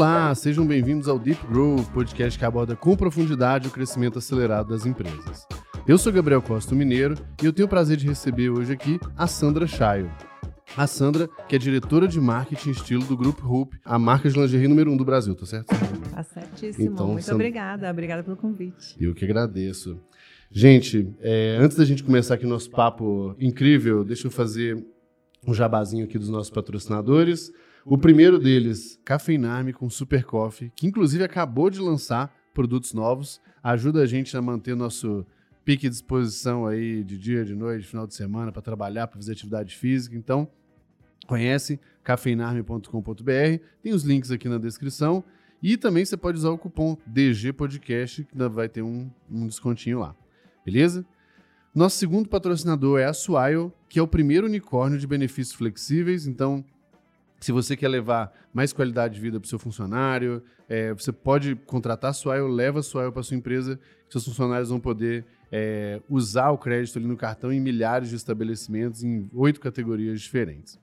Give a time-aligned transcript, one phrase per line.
[0.00, 4.86] Olá, sejam bem-vindos ao Deep Growth, podcast que aborda com profundidade o crescimento acelerado das
[4.86, 5.46] empresas.
[5.86, 9.26] Eu sou Gabriel Costa Mineiro e eu tenho o prazer de receber hoje aqui a
[9.26, 10.10] Sandra Chaio.
[10.74, 14.68] A Sandra, que é diretora de marketing estilo do Grupo Hoop, a marca de lingerie
[14.68, 15.66] número um do Brasil, tá certo?
[15.66, 16.94] Tá certíssimo.
[16.94, 17.34] Então, Muito Sandra...
[17.34, 17.90] obrigada.
[17.90, 18.96] Obrigada pelo convite.
[18.98, 20.00] Eu que agradeço.
[20.50, 24.82] Gente, é, antes da gente começar aqui o nosso papo incrível, deixa eu fazer
[25.46, 27.52] um jabazinho aqui dos nossos patrocinadores.
[27.84, 34.02] O primeiro deles, Cafeinarme com Super Coffee, que inclusive acabou de lançar produtos novos, ajuda
[34.02, 35.26] a gente a manter nosso
[35.64, 39.18] pique de disposição aí de dia, de noite, de final de semana para trabalhar, para
[39.18, 40.16] fazer atividade física.
[40.16, 40.48] Então,
[41.26, 45.24] conhece cafeinarme.com.br, tem os links aqui na descrição
[45.62, 50.00] e também você pode usar o cupom DG Podcast que vai ter um, um descontinho
[50.00, 50.14] lá.
[50.64, 51.04] Beleza?
[51.74, 56.26] Nosso segundo patrocinador é a Swile, que é o primeiro unicórnio de benefícios flexíveis.
[56.26, 56.64] Então,
[57.40, 61.56] se você quer levar mais qualidade de vida para o seu funcionário, é, você pode
[61.56, 66.50] contratar a Swile, leva a Swile para sua empresa, seus funcionários vão poder é, usar
[66.50, 70.78] o crédito ali no cartão em milhares de estabelecimentos, em oito categorias diferentes.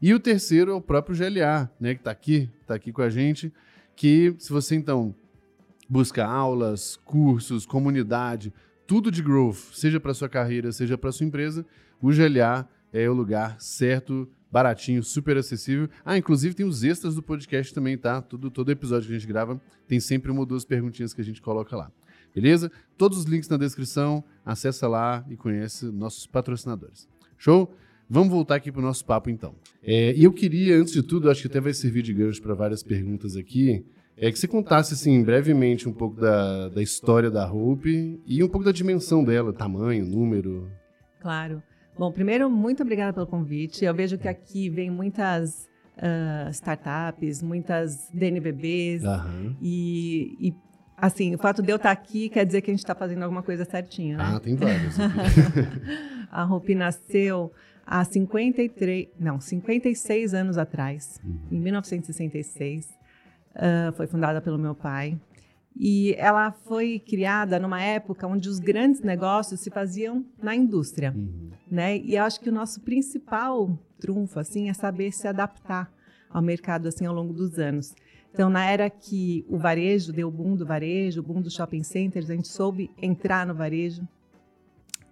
[0.00, 3.10] E o terceiro é o próprio GLA, né, que está aqui, está aqui com a
[3.10, 3.52] gente,
[3.94, 5.14] que se você então
[5.88, 8.52] busca aulas, cursos, comunidade,
[8.86, 11.64] tudo de growth, seja para sua carreira, seja para sua empresa,
[12.00, 15.88] o GLA é o lugar certo baratinho, super acessível.
[16.04, 18.22] Ah, inclusive tem os extras do podcast também, tá?
[18.22, 21.24] Todo, todo episódio que a gente grava tem sempre uma ou duas perguntinhas que a
[21.24, 21.90] gente coloca lá.
[22.32, 22.70] Beleza?
[22.96, 27.08] Todos os links na descrição, acessa lá e conhece nossos patrocinadores.
[27.36, 27.74] Show?
[28.08, 29.56] Vamos voltar aqui para o nosso papo então.
[29.82, 32.54] É, e eu queria, antes de tudo, acho que até vai servir de gancho para
[32.54, 33.84] várias perguntas aqui,
[34.16, 38.48] é que você contasse assim brevemente um pouco da, da história da Hope e um
[38.48, 40.70] pouco da dimensão dela, tamanho, número.
[41.20, 41.60] Claro.
[41.96, 43.84] Bom, primeiro, muito obrigada pelo convite.
[43.84, 49.04] Eu vejo que aqui vem muitas uh, startups, muitas DNBBs.
[49.04, 49.56] Uhum.
[49.62, 50.54] E, e,
[50.96, 53.42] assim, o fato de eu estar aqui quer dizer que a gente está fazendo alguma
[53.42, 54.16] coisa certinha.
[54.16, 54.24] Né?
[54.26, 54.96] Ah, tem várias.
[56.30, 57.52] a Rupi nasceu
[57.86, 61.38] há 53, não, 56 anos atrás, uhum.
[61.52, 62.88] em 1966.
[63.54, 65.16] Uh, foi fundada pelo meu pai.
[65.76, 71.50] E ela foi criada numa época onde os grandes negócios se faziam na indústria, uhum.
[71.68, 71.98] né?
[71.98, 75.92] E eu acho que o nosso principal trunfo assim é saber se adaptar
[76.30, 77.94] ao mercado assim ao longo dos anos.
[78.32, 81.84] Então, na era que o varejo deu o boom do varejo, o boom dos shopping
[81.84, 84.02] centers, a gente soube entrar no varejo.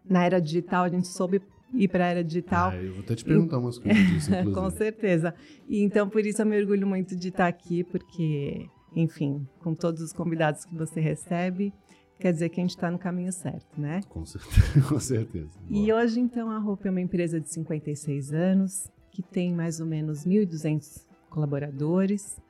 [0.08, 1.40] Na era digital, a gente soube
[1.72, 2.70] ir para a era digital.
[2.70, 5.32] Ah, eu vou até te perguntar umas coisas disso, Com certeza.
[5.68, 10.02] E, então, por isso eu me orgulho muito de estar aqui, porque enfim, com todos
[10.02, 11.72] os convidados que você recebe,
[12.18, 14.00] quer dizer que a gente está no caminho certo, né?
[14.08, 14.80] Com certeza.
[14.88, 15.58] Com certeza.
[15.68, 19.86] E hoje, então, a Roupa é uma empresa de 56 anos, que tem mais ou
[19.86, 22.40] menos 1.200 colaboradores,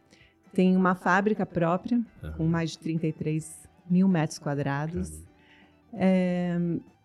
[0.53, 2.33] tem uma fábrica própria, uhum.
[2.33, 5.23] com mais de 33 mil metros quadrados,
[5.95, 6.57] é,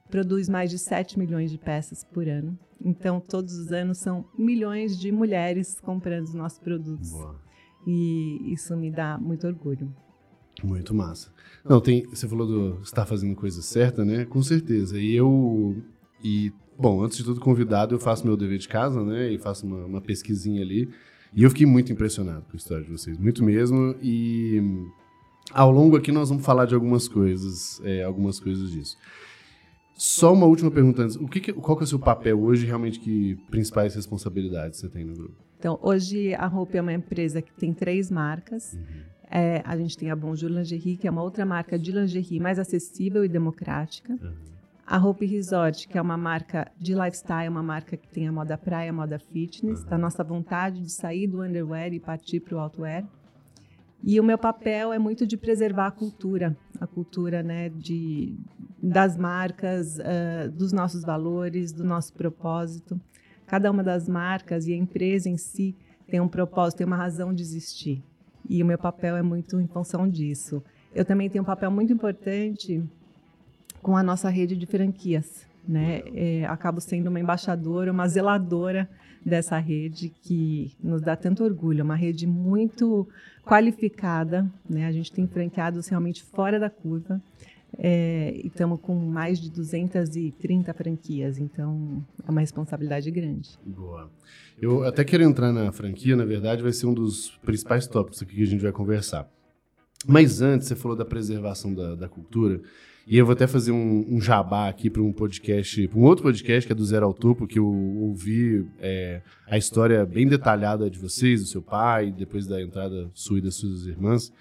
[0.09, 2.57] produz mais de 7 milhões de peças por ano.
[2.83, 7.11] Então, todos os anos são milhões de mulheres comprando os nossos produtos.
[7.11, 7.47] Boa.
[7.87, 9.89] E isso me dá muito orgulho.
[10.61, 11.31] Muito massa.
[11.63, 14.25] Não, tem, você falou do estar fazendo coisa certa, né?
[14.25, 14.99] Com certeza.
[14.99, 15.81] E eu
[16.21, 19.31] e bom, antes de tudo convidado, eu faço meu dever de casa, né?
[19.31, 20.89] E faço uma, uma pesquisinha ali.
[21.33, 23.95] E eu fiquei muito impressionado com a história de vocês, muito mesmo.
[24.01, 24.61] E
[25.53, 28.97] ao longo aqui nós vamos falar de algumas coisas, é, algumas coisas disso.
[29.93, 31.15] Só uma última pergunta antes.
[31.15, 34.89] O que, que qual que é o seu papel hoje, realmente, que principais responsabilidades você
[34.89, 35.47] tem no grupo?
[35.59, 38.73] Então, hoje a Roupa é uma empresa que tem três marcas.
[38.73, 39.07] Uhum.
[39.29, 42.59] É, a gente tem a Bonjour Lingerie, que é uma outra marca de lingerie mais
[42.59, 44.13] acessível e democrática.
[44.13, 44.34] Uhum.
[44.85, 48.57] A Hope Resort, que é uma marca de lifestyle, uma marca que tem a moda
[48.57, 49.90] praia, a moda fitness, uhum.
[49.90, 53.03] da nossa vontade de sair do underwear e partir para o outwear.
[54.03, 58.38] E o meu papel é muito de preservar a cultura, a cultura né, de,
[58.81, 63.00] das marcas, uh, dos nossos valores, do nosso propósito.
[63.47, 65.75] Cada uma das marcas e a empresa em si
[66.08, 68.03] tem um propósito, tem uma razão de existir.
[68.49, 70.64] E o meu papel é muito em função disso.
[70.94, 72.84] Eu também tenho um papel muito importante
[73.82, 75.46] com a nossa rede de franquias.
[75.67, 76.02] Né?
[76.16, 78.90] É, acabo sendo uma embaixadora, uma zeladora
[79.26, 81.82] dessa rede que nos dá tanto orgulho.
[81.82, 83.08] É uma rede muito
[83.46, 84.85] qualificada, né?
[84.88, 87.22] a gente tem franqueados realmente fora da curva.
[87.79, 93.52] É, e estamos com mais de 230 franquias, então é uma responsabilidade grande.
[93.64, 94.09] Boa.
[94.59, 98.35] Eu até quero entrar na franquia, na verdade, vai ser um dos principais tópicos aqui
[98.35, 99.29] que a gente vai conversar.
[100.08, 102.62] Mas antes, você falou da preservação da, da cultura,
[103.06, 106.24] E eu vou até fazer um, um jabá aqui para um podcast, para um outro
[106.24, 110.90] podcast que é do Zero ao Topo, que eu ouvi é, a história bem detalhada
[110.90, 114.34] de vocês, do seu pai, depois da entrada sua e das suas irmãs.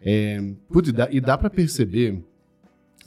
[0.00, 0.40] É,
[0.70, 2.22] putz, e dá, e dá para perceber,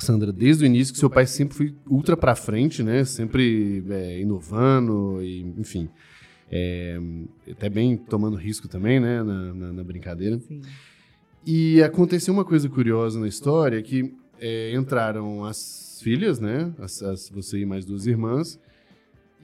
[0.02, 3.04] Sandra, desde o início que seu pai sempre foi ultra para frente, né?
[3.06, 5.90] Sempre é, inovando, e, enfim.
[6.52, 7.00] É,
[7.50, 9.24] até bem tomando risco também, né?
[9.24, 10.40] Na, na, na brincadeira.
[10.40, 10.62] Sim.
[11.46, 16.74] E aconteceu uma coisa curiosa na história que é, entraram as filhas, né?
[16.78, 18.60] As, as, você e mais duas irmãs.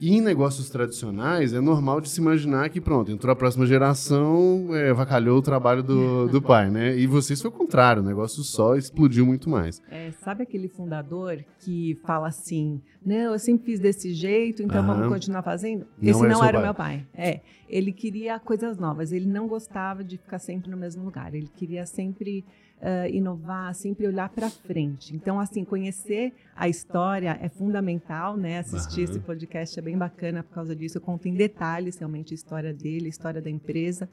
[0.00, 4.68] E em negócios tradicionais, é normal de se imaginar que, pronto, entrou a próxima geração,
[4.72, 6.96] é, vacalhou o trabalho do, do pai, né?
[6.96, 9.82] E vocês foi o contrário, o negócio só explodiu muito mais.
[9.90, 14.94] É, sabe aquele fundador que fala assim, não, eu sempre fiz desse jeito, então Aham.
[14.94, 15.86] vamos continuar fazendo?
[16.00, 17.06] Não Esse não era o meu pai.
[17.12, 21.48] É, ele queria coisas novas, ele não gostava de ficar sempre no mesmo lugar, ele
[21.56, 22.44] queria sempre
[22.80, 25.14] uh, inovar, sempre olhar para frente.
[25.14, 28.58] Então, assim, conhecer a história é fundamental, né?
[28.58, 29.10] Assistir uhum.
[29.10, 30.98] esse podcast é bem bacana por causa disso.
[30.98, 34.08] Eu conto em detalhes realmente a história dele, a história da empresa,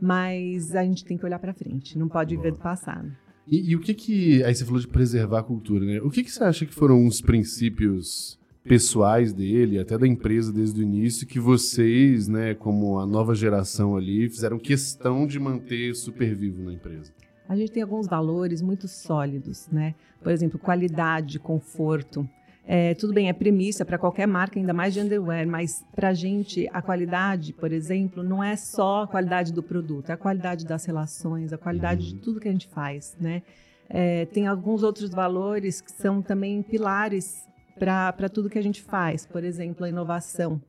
[0.00, 3.10] mas a gente tem que olhar para frente, não pode viver do passado.
[3.46, 4.42] E, e, o que que.
[4.42, 6.00] Aí você falou de preservar a cultura, né?
[6.00, 10.80] O que, que você acha que foram os princípios pessoais dele, até da empresa desde
[10.80, 16.34] o início, que vocês, né, como a nova geração ali, fizeram questão de manter super
[16.34, 17.12] vivo na empresa?
[17.48, 19.94] A gente tem alguns valores muito sólidos, né?
[20.22, 22.28] Por exemplo, qualidade, conforto.
[22.66, 26.14] É, tudo bem, é premissa para qualquer marca, ainda mais de underwear, mas para a
[26.14, 30.64] gente a qualidade, por exemplo, não é só a qualidade do produto, é a qualidade
[30.64, 33.42] das relações, a qualidade de tudo que a gente faz, né?
[33.88, 37.46] É, tem alguns outros valores que são também pilares
[37.78, 40.60] para tudo que a gente faz, por exemplo, a inovação.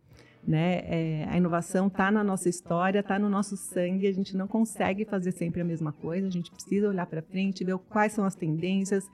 [0.48, 0.82] Né?
[0.86, 4.08] É, a inovação está na nossa história, está no nosso sangue.
[4.08, 6.28] A gente não consegue fazer sempre a mesma coisa.
[6.28, 9.10] A gente precisa olhar para frente, ver quais são as tendências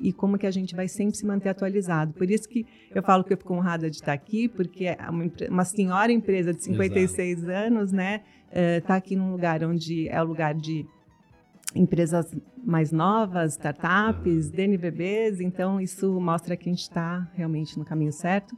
[0.00, 2.12] e como que a gente vai sempre se manter atualizado.
[2.12, 5.30] Por isso que eu falo que eu fico honrada de estar aqui, porque é uma,
[5.48, 7.52] uma senhora empresa de 56 Exato.
[7.52, 10.84] anos, né, está uh, aqui num lugar onde é o lugar de
[11.74, 15.40] empresas mais novas, startups, DNVBs.
[15.40, 18.56] Então isso mostra que a gente está realmente no caminho certo.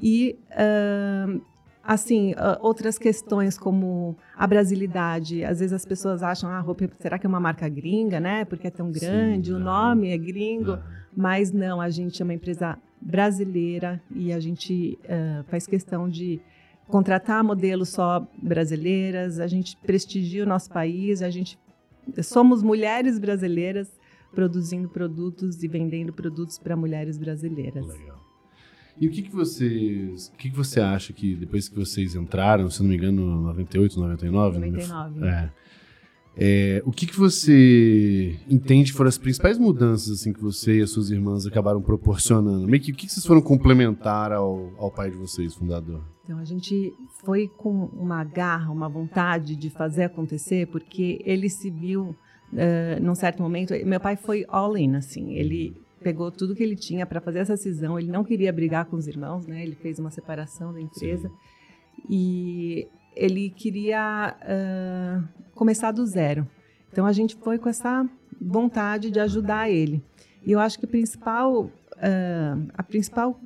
[0.00, 1.40] E uh,
[1.88, 5.42] assim, uh, outras questões como a brasilidade.
[5.42, 8.44] Às vezes as pessoas acham, ah, roupa, será que é uma marca gringa, né?
[8.44, 10.78] Porque é tão grande, Sim, o nome é gringo.
[11.16, 16.38] Mas não, a gente é uma empresa brasileira e a gente uh, faz questão de
[16.86, 21.58] contratar modelos só brasileiras, a gente prestigia o nosso país, a gente
[22.22, 23.90] somos mulheres brasileiras
[24.34, 27.86] produzindo produtos e vendendo produtos para mulheres brasileiras.
[27.86, 28.17] Legal.
[29.00, 30.28] E o que, que vocês.
[30.28, 33.98] O que, que você acha que depois que vocês entraram, se não me engano, 98,
[33.98, 34.58] 99?
[34.58, 35.26] 99.
[35.26, 35.50] É.
[36.40, 40.90] É, o que, que você entende foram as principais mudanças assim, que você e as
[40.90, 42.66] suas irmãs acabaram proporcionando?
[42.68, 46.00] Meio que, o que, que vocês foram complementar ao, ao pai de vocês, fundador?
[46.24, 51.70] Então, a gente foi com uma garra, uma vontade de fazer acontecer, porque ele se
[51.70, 52.14] viu,
[52.52, 56.76] uh, num certo momento, meu pai foi all in, assim, ele pegou tudo que ele
[56.76, 57.98] tinha para fazer essa cisão.
[57.98, 59.62] Ele não queria brigar com os irmãos, né?
[59.62, 62.06] Ele fez uma separação da empresa Sim.
[62.08, 66.46] e ele queria uh, começar do zero.
[66.90, 68.08] Então a gente foi com essa
[68.40, 70.02] vontade de ajudar ele.
[70.44, 73.40] E eu acho que o principal, uh, a principal,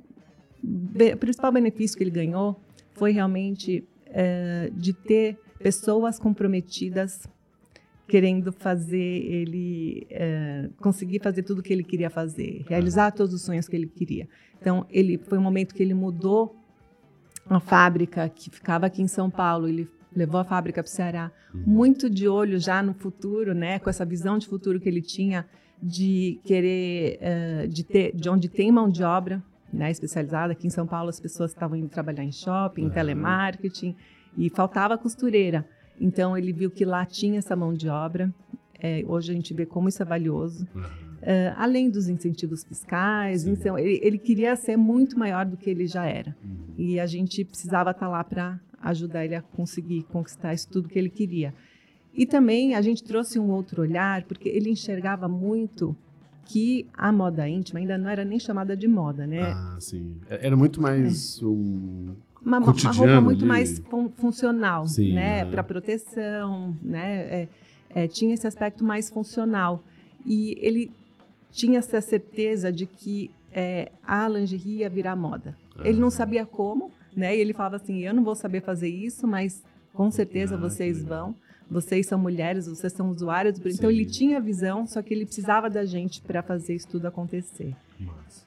[0.62, 2.60] o principal benefício que ele ganhou
[2.92, 7.26] foi realmente uh, de ter pessoas comprometidas
[8.08, 13.42] querendo fazer ele é, conseguir fazer tudo o que ele queria fazer, realizar todos os
[13.42, 14.28] sonhos que ele queria.
[14.60, 16.56] Então, ele foi um momento que ele mudou
[17.48, 21.32] a fábrica que ficava aqui em São Paulo, ele levou a fábrica para o Ceará,
[21.54, 21.62] uhum.
[21.66, 25.46] muito de olho já no futuro, né, com essa visão de futuro que ele tinha
[25.82, 29.42] de querer, uh, de ter, de onde tem mão de obra,
[29.72, 30.52] né, especializada.
[30.52, 33.96] Aqui em São Paulo as pessoas estavam indo trabalhar em shopping, em telemarketing
[34.36, 35.66] e faltava costureira.
[36.00, 38.32] Então ele viu que lá tinha essa mão de obra.
[38.78, 40.66] É, hoje a gente vê como isso é valioso.
[40.74, 40.82] Uhum.
[40.82, 45.86] Uh, além dos incentivos fiscais, então, ele, ele, queria ser muito maior do que ele
[45.86, 46.34] já era.
[46.42, 46.74] Uhum.
[46.76, 50.98] E a gente precisava estar lá para ajudar ele a conseguir conquistar isso tudo que
[50.98, 51.54] ele queria.
[52.12, 55.96] E também a gente trouxe um outro olhar, porque ele enxergava muito
[56.44, 59.42] que a moda íntima ainda não era nem chamada de moda, né?
[59.42, 60.16] Ah, sim.
[60.28, 61.44] É, era muito mais é.
[61.46, 63.44] um uma, uma roupa muito de...
[63.44, 65.44] mais fun funcional, Sim, né?
[65.44, 67.20] Para proteção, né?
[67.20, 67.48] É,
[67.94, 69.82] é, tinha esse aspecto mais funcional.
[70.24, 70.90] E ele
[71.50, 75.56] tinha essa certeza de que é, a lingerie ia virar moda.
[75.84, 77.36] Ele não sabia como, né?
[77.36, 81.04] E ele falava assim: eu não vou saber fazer isso, mas com certeza ah, vocês
[81.04, 81.34] vão.
[81.70, 83.56] vocês são mulheres, vocês são usuários.
[83.56, 83.68] Sim.
[83.68, 87.74] Então ele tinha visão, só que ele precisava da gente para fazer isso tudo acontecer.
[88.00, 88.46] Massa.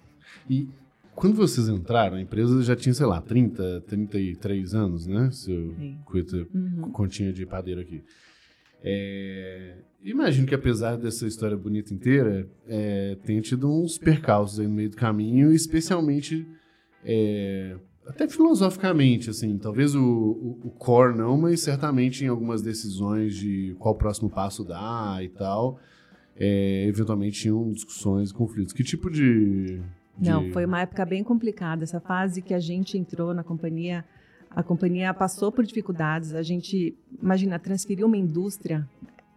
[0.49, 0.67] E
[1.15, 5.29] quando vocês entraram, a empresa já tinha, sei lá, 30, 33 anos, né?
[5.31, 6.91] Se eu cuida, uhum.
[6.91, 8.03] continha de padeiro aqui.
[8.83, 14.73] É, imagino que apesar dessa história bonita inteira, é, tenha tido uns percalços aí no
[14.73, 16.45] meio do caminho, especialmente
[17.03, 23.35] é, até filosoficamente, assim, talvez o, o, o, core não, mas certamente em algumas decisões
[23.35, 25.79] de qual próximo passo dar e tal,
[26.35, 28.73] é, eventualmente tinham discussões, conflitos.
[28.73, 29.81] Que tipo de,
[30.17, 31.83] Não, foi uma época bem complicada.
[31.83, 34.05] Essa fase que a gente entrou na companhia,
[34.49, 36.33] a companhia passou por dificuldades.
[36.33, 38.87] A gente, imagina, transferir uma indústria,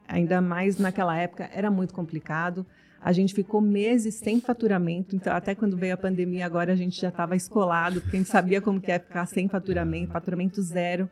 [0.07, 2.65] ainda mais naquela época, era muito complicado.
[3.01, 7.01] A gente ficou meses sem faturamento, então até quando veio a pandemia agora a gente
[7.01, 11.09] já estava escolado, porque a gente sabia como que é ficar sem faturamento, faturamento zero,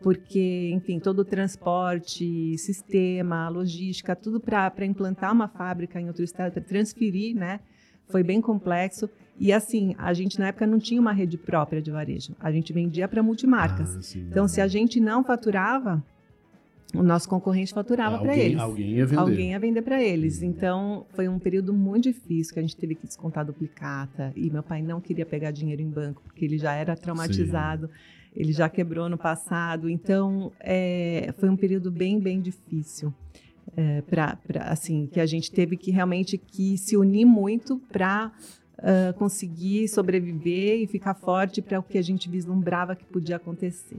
[0.00, 6.52] porque, enfim, todo o transporte, sistema, logística, tudo para implantar uma fábrica em outro estado,
[6.52, 7.60] para transferir, né?
[8.08, 9.08] Foi bem complexo.
[9.38, 12.34] E assim, a gente na época não tinha uma rede própria de varejo.
[12.40, 13.96] A gente vendia para multimarcas.
[13.96, 16.02] Ah, sim, então, se a gente não faturava,
[16.94, 18.58] o nosso concorrente faturava para eles.
[18.58, 19.20] Alguém ia vender.
[19.20, 20.42] Alguém ia vender para eles.
[20.42, 24.32] Então, foi um período muito difícil que a gente teve que descontar duplicata.
[24.34, 27.88] E meu pai não queria pegar dinheiro em banco, porque ele já era traumatizado.
[27.88, 27.92] Sim.
[28.34, 29.88] Ele já quebrou no passado.
[29.90, 33.12] Então, é, foi um período bem, bem difícil.
[33.76, 38.32] É, pra, pra, assim, que a gente teve que realmente que se unir muito para
[38.78, 43.98] uh, conseguir sobreviver e ficar forte para o que a gente vislumbrava que podia acontecer.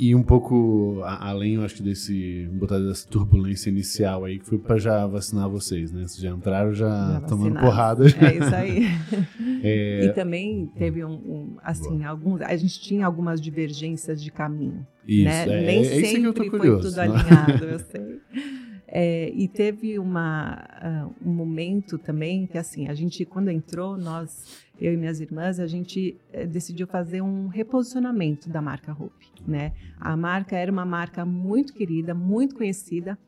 [0.00, 4.78] E um pouco além, eu acho desse botar dessa turbulência inicial aí, que foi para
[4.78, 6.02] já vacinar vocês, né?
[6.06, 8.04] Vocês já entraram já, já tomando porrada.
[8.06, 8.86] É isso aí.
[9.60, 10.04] é...
[10.04, 12.10] E também teve um, um assim, Boa.
[12.10, 15.42] alguns, a gente tinha algumas divergências de caminho, isso, né?
[15.42, 17.02] É, Nem é, sempre foi tudo né?
[17.02, 18.20] alinhado, eu sei.
[18.90, 24.64] É, e teve uma, uh, um momento também que, assim, a gente, quando entrou, nós,
[24.80, 29.72] eu e minhas irmãs, a gente uh, decidiu fazer um reposicionamento da marca Hope, né?
[30.00, 33.18] A marca era uma marca muito querida, muito conhecida,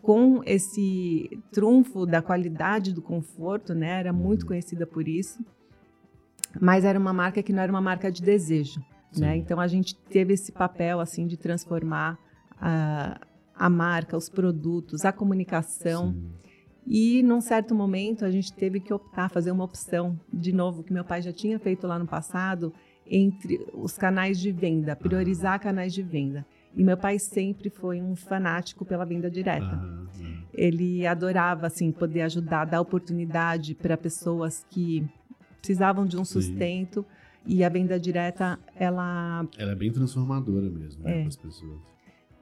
[0.00, 4.00] com esse trunfo da qualidade do conforto, né?
[4.00, 5.44] Era muito conhecida por isso,
[6.58, 8.80] mas era uma marca que não era uma marca de desejo,
[9.14, 9.36] né?
[9.36, 12.18] Então a gente teve esse papel assim de transformar
[12.58, 13.20] a
[13.58, 16.12] a marca, os produtos, a comunicação.
[16.12, 16.30] Sim.
[16.86, 20.92] E num certo momento a gente teve que optar, fazer uma opção, de novo, que
[20.92, 22.72] meu pai já tinha feito lá no passado,
[23.04, 26.46] entre os canais de venda, priorizar canais de venda.
[26.76, 29.80] E meu pai sempre foi um fanático pela venda direta.
[30.52, 35.04] Ele adorava assim poder ajudar, dar oportunidade para pessoas que
[35.58, 37.00] precisavam de um sustento.
[37.00, 37.26] Sim.
[37.48, 39.46] E a venda direta, ela.
[39.56, 41.20] Ela é bem transformadora mesmo né, é.
[41.20, 41.95] para as pessoas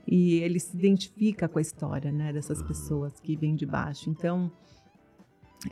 [0.07, 4.11] e ele se identifica com a história né, dessas pessoas que vêm de baixo.
[4.11, 4.51] Então,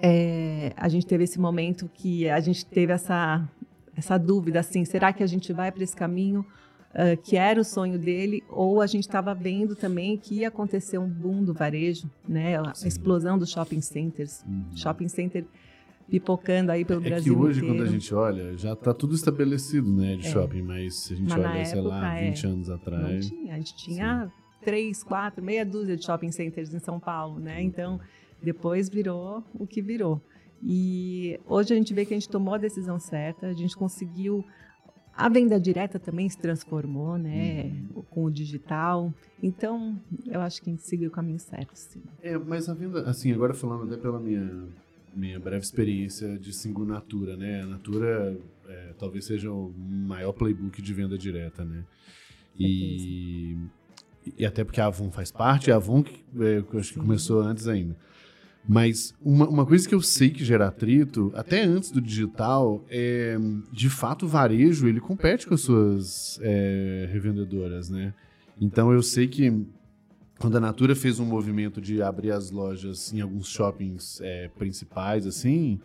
[0.01, 3.47] é, a gente teve esse momento que a gente teve essa,
[3.97, 6.47] essa dúvida, assim, será que a gente vai para esse caminho
[6.93, 10.99] uh, que era o sonho dele, ou a gente estava vendo também que ia acontecer
[10.99, 12.89] um boom do varejo, né, a Sim.
[12.89, 14.43] explosão dos shopping centers.
[14.47, 14.65] Uhum.
[14.77, 15.45] Shopping center
[16.09, 17.77] pipocando aí pelo é Brasil que hoje, inteiro.
[17.77, 20.31] quando a gente olha, já está tudo estabelecido, né, de é.
[20.31, 23.31] shopping, mas se a gente mas olha, sei lá, 20 é, anos atrás...
[23.31, 24.65] Não tinha, a gente tinha sim.
[24.65, 28.01] três, quatro, meia dúzia de shopping centers em São Paulo, né, então
[28.43, 30.21] depois virou o que virou.
[30.63, 34.45] E hoje a gente vê que a gente tomou a decisão certa, a gente conseguiu
[35.15, 38.03] a venda direta também se transformou, né, uhum.
[38.11, 39.13] com o digital.
[39.43, 42.03] Então, eu acho que a gente seguiu o caminho certo, sim.
[42.23, 44.69] É, mas a venda, assim, agora falando até pela minha
[45.15, 47.63] minha breve experiência de Single Natura, né?
[47.63, 48.37] A Natura
[48.69, 51.85] é, talvez seja o maior playbook de venda direta, né?
[52.59, 53.57] E,
[54.37, 57.41] e até porque a Avon faz parte, a Avon que, é, eu acho que começou
[57.41, 57.97] antes ainda.
[58.67, 63.37] Mas uma, uma coisa que eu sei que gera atrito, até antes do digital, é
[63.73, 68.15] de fato o varejo ele compete com as suas é, revendedoras, né?
[68.61, 69.67] Então eu sei que
[70.39, 75.27] quando a Natura fez um movimento de abrir as lojas em alguns shoppings é, principais,
[75.27, 75.79] assim,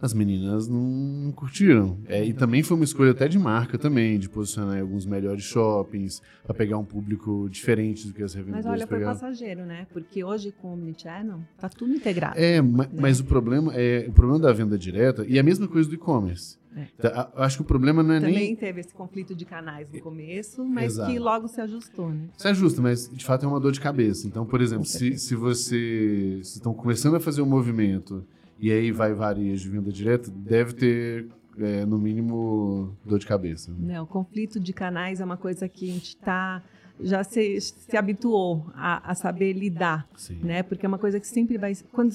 [0.00, 1.98] as meninas não curtiram.
[2.06, 5.44] É, e também foi uma escolha até de marca também, de posicionar em alguns melhores
[5.44, 9.86] shoppings, para pegar um público diferente do que as revendedoras Mas olha, foi passageiro, né?
[9.92, 12.38] Porque hoje com o Omnichannel tá tudo integrado.
[12.38, 12.88] É, né?
[12.92, 16.58] mas o problema é o problema da venda direta e a mesma coisa do e-commerce.
[16.76, 16.86] É.
[16.98, 18.44] Então, acho que o problema não é Também nem.
[18.44, 21.10] Também teve esse conflito de canais no começo, mas Exato.
[21.10, 22.28] que logo se ajustou, né?
[22.36, 24.26] Se ajusta, mas de fato é uma dor de cabeça.
[24.26, 28.24] Então, por exemplo, se, se você se estão começando a fazer um movimento
[28.58, 31.28] e aí vai varejo de venda direta, deve ter
[31.58, 33.70] é, no mínimo dor de cabeça.
[33.72, 33.94] Né?
[33.94, 36.62] Não, o conflito de canais é uma coisa que a gente está
[37.00, 40.38] já se, se habituou a, a saber lidar, Sim.
[40.42, 40.62] né?
[40.62, 42.14] Porque é uma coisa que sempre vai quando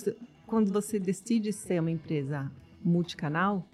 [0.49, 2.51] quando você decide ser uma empresa
[2.83, 3.68] multicanal,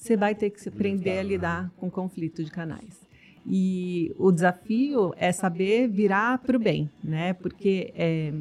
[0.00, 3.06] você vai ter que se aprender a lidar com conflito de canais.
[3.46, 7.34] E o desafio é saber virar para o bem, né?
[7.34, 8.32] Porque é,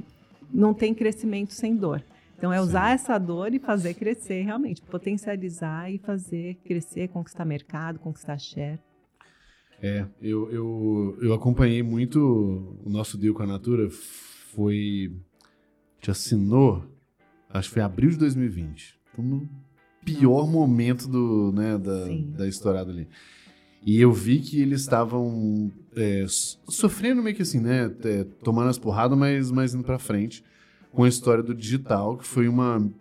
[0.54, 2.02] não tem crescimento sem dor.
[2.38, 3.04] Então, é usar Sim.
[3.04, 8.80] essa dor e fazer crescer realmente, potencializar e fazer crescer, conquistar mercado, conquistar share.
[9.82, 13.90] É, eu, eu, eu acompanhei muito o nosso deal com a Natura.
[13.90, 15.14] Foi.
[16.00, 16.86] Te assinou,
[17.50, 18.98] acho que foi abril de 2020.
[19.12, 19.50] Então,
[20.04, 22.34] pior momento do, né, da, Sim.
[22.38, 23.08] da estourada ali.
[23.86, 27.92] E eu vi que eles estavam é, so- sofrendo meio que assim, né?
[28.04, 30.44] é, tomando as porradas, mas, mas indo pra frente.
[30.92, 32.92] Com a história do digital, que foi uma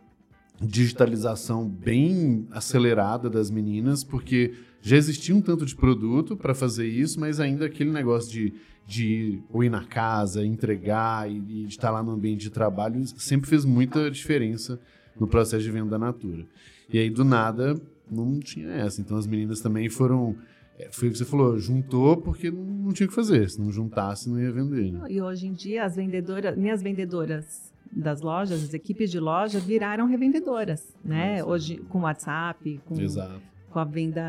[0.60, 7.18] digitalização bem acelerada das meninas, porque já existia um tanto de produto para fazer isso,
[7.18, 8.52] mas ainda aquele negócio de,
[8.86, 12.50] de ir, ou ir na casa, entregar e, e de estar lá no ambiente de
[12.50, 14.80] trabalho sempre fez muita diferença
[15.18, 16.44] no processo de venda da Natura.
[16.88, 17.80] E aí, do nada,
[18.10, 19.00] não tinha essa.
[19.00, 20.34] Então, as meninas também foram.
[20.78, 23.48] é, Foi o que você falou, juntou porque não tinha o que fazer.
[23.50, 24.92] Se não juntasse, não ia vender.
[24.92, 25.00] Né?
[25.10, 30.06] E hoje em dia, as vendedoras, minhas vendedoras das lojas, as equipes de loja viraram
[30.06, 31.38] revendedoras, né?
[31.38, 31.50] Nossa.
[31.50, 33.40] Hoje, com WhatsApp, com Exato.
[33.70, 34.22] com a venda,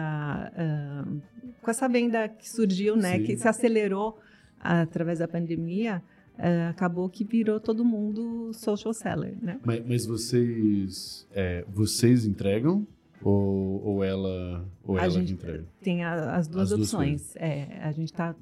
[0.55, 1.05] ah,
[1.61, 3.23] com essa venda que surgiu, né, Sim.
[3.23, 4.17] que se acelerou
[4.59, 6.01] através da pandemia,
[6.39, 9.59] ah, acabou que virou todo mundo social seller, né?
[9.63, 11.27] Mas, mas vocês.
[11.31, 12.87] é, vocês entregam?
[13.21, 15.65] Ou, ou ela, ou A ela gente- entrega?
[15.81, 17.35] Tem a- as duas As duas opções.
[17.35, 18.33] É, a gente está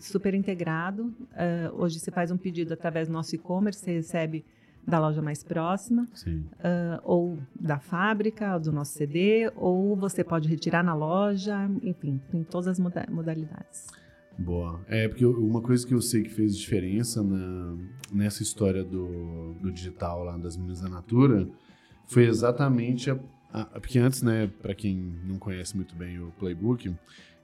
[0.00, 1.14] super integrado.
[1.34, 4.44] ah, hoje você faz um pedido através do nosso e-commerce, você recebe
[4.86, 6.06] da loja mais próxima,
[6.62, 12.20] ah, ou da fábrica, ou do nosso CD, ou você pode retirar na loja, enfim,
[12.30, 13.86] tem todas as moda- modalidades.
[14.38, 14.80] Boa.
[14.86, 17.74] É, porque uma coisa que eu sei que fez diferença na,
[18.12, 21.48] nessa história do, do digital lá das meninas da Natura
[22.06, 23.18] foi exatamente a.
[23.52, 26.94] a- porque antes, né, para quem não conhece muito bem o playbook,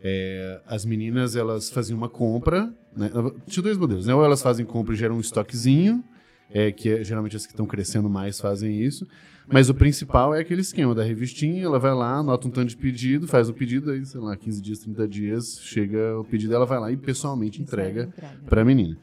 [0.00, 3.10] é, as meninas elas faziam uma compra, né?
[3.48, 4.14] Tinha dois modelos, né?
[4.14, 6.04] Ou elas fazem compra e geram um estoquezinho,
[6.48, 9.06] é, que é, geralmente as que estão crescendo mais fazem isso.
[9.52, 12.76] Mas o principal é aquele esquema da revistinha, ela vai lá, anota um tanto de
[12.76, 16.64] pedido, faz o pedido, aí, sei lá, 15 dias, 30 dias, chega o pedido, ela
[16.64, 18.12] vai lá e pessoalmente entrega
[18.46, 18.96] para a menina.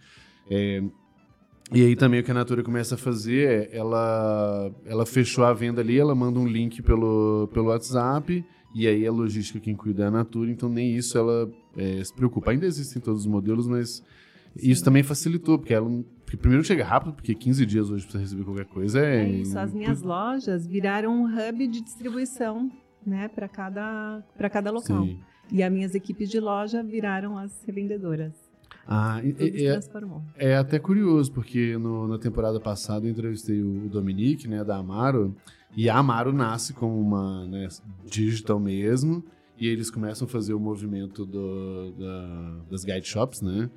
[0.49, 0.83] É,
[1.73, 5.53] e aí também o que a Natura começa a fazer é, ela, ela fechou a
[5.53, 10.03] venda ali, ela manda um link pelo, pelo WhatsApp, e aí a logística quem cuida
[10.03, 12.51] é a Natura, então nem isso ela é, se preocupa.
[12.51, 14.03] Ainda existem todos os modelos, mas
[14.55, 14.85] isso Sim.
[14.85, 15.89] também facilitou, porque ela
[16.25, 19.23] porque primeiro chega rápido, porque 15 dias hoje você receber qualquer coisa é...
[19.25, 22.71] É isso, as minhas lojas viraram um hub de distribuição,
[23.05, 25.03] né, para cada para cada local.
[25.05, 25.19] Sim.
[25.51, 28.31] E as minhas equipes de loja viraram as revendedoras.
[28.87, 30.21] Ah, e- é, transformou.
[30.37, 35.35] é até curioso, porque no- na temporada passada eu entrevistei o Dominique, né, da Amaro,
[35.75, 37.67] e a Amaro nasce como uma né,
[38.09, 39.21] digital mesmo,
[39.57, 43.69] e eles começam a fazer o movimento do- da- das guide shops, né?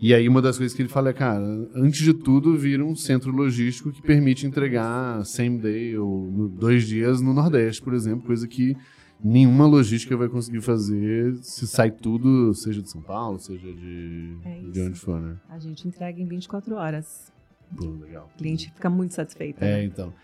[0.00, 2.94] E aí uma das coisas que ele fala é, cara, antes de tudo, vira um
[2.94, 8.46] centro logístico que permite entregar same day ou dois dias no Nordeste, por exemplo, coisa
[8.46, 8.76] que
[9.22, 14.60] nenhuma logística vai conseguir fazer se sai tudo, seja de São Paulo, seja de, É
[14.70, 15.36] de onde for, né?
[15.48, 17.32] A gente entrega em 24 horas.
[17.76, 18.30] Pô, legal.
[18.34, 19.62] O cliente fica muito satisfeito.
[19.62, 19.84] É, né?
[19.84, 20.14] então.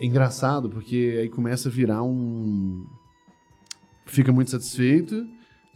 [0.00, 2.84] É engraçado porque aí começa a virar um.
[4.04, 5.26] Fica muito satisfeito,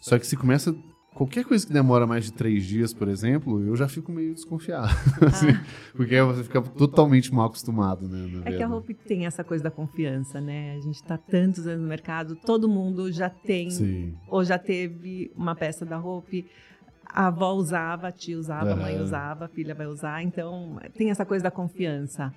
[0.01, 0.75] só que se começa.
[1.15, 4.89] Qualquer coisa que demora mais de três dias, por exemplo, eu já fico meio desconfiado.
[5.27, 5.49] assim,
[5.93, 8.43] porque você fica totalmente mal acostumado, né?
[8.45, 8.69] É que a.
[8.69, 10.77] Hope tem essa coisa da confiança, né?
[10.77, 14.15] A gente está tantos anos no mercado, todo mundo já tem Sim.
[14.29, 16.47] ou já teve uma peça da Hope.
[17.05, 20.23] A avó usava, a tia usava, a mãe usava, a filha vai usar.
[20.23, 22.33] Então, tem essa coisa da confiança.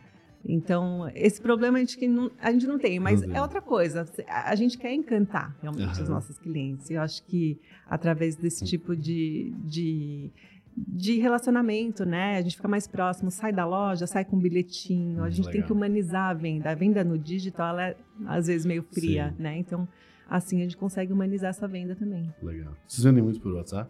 [0.45, 3.37] Então, esse problema a gente, que não, a gente não tem, mas Não tem.
[3.37, 4.05] é outra coisa.
[4.27, 6.09] A, gente quer encantar realmente os Aham.
[6.15, 6.89] nossos clientes.
[6.89, 10.29] Eu acho que através desse tipo de, de,
[10.75, 12.37] de relacionamento, né?
[12.37, 15.23] A gente fica mais próximo, sai da loja, sai com um bilhetinho.
[15.23, 15.67] A gente tem legal.
[15.67, 16.71] que humanizar a venda.
[16.71, 19.43] A venda no digital, ela é às vezes meio fria, Sim.
[19.43, 19.57] né?
[19.57, 19.87] Então,
[20.29, 22.33] assim a gente consegue humanizar essa venda também.
[22.41, 22.73] Legal.
[22.85, 23.89] Vocês vendem muito por WhatsApp?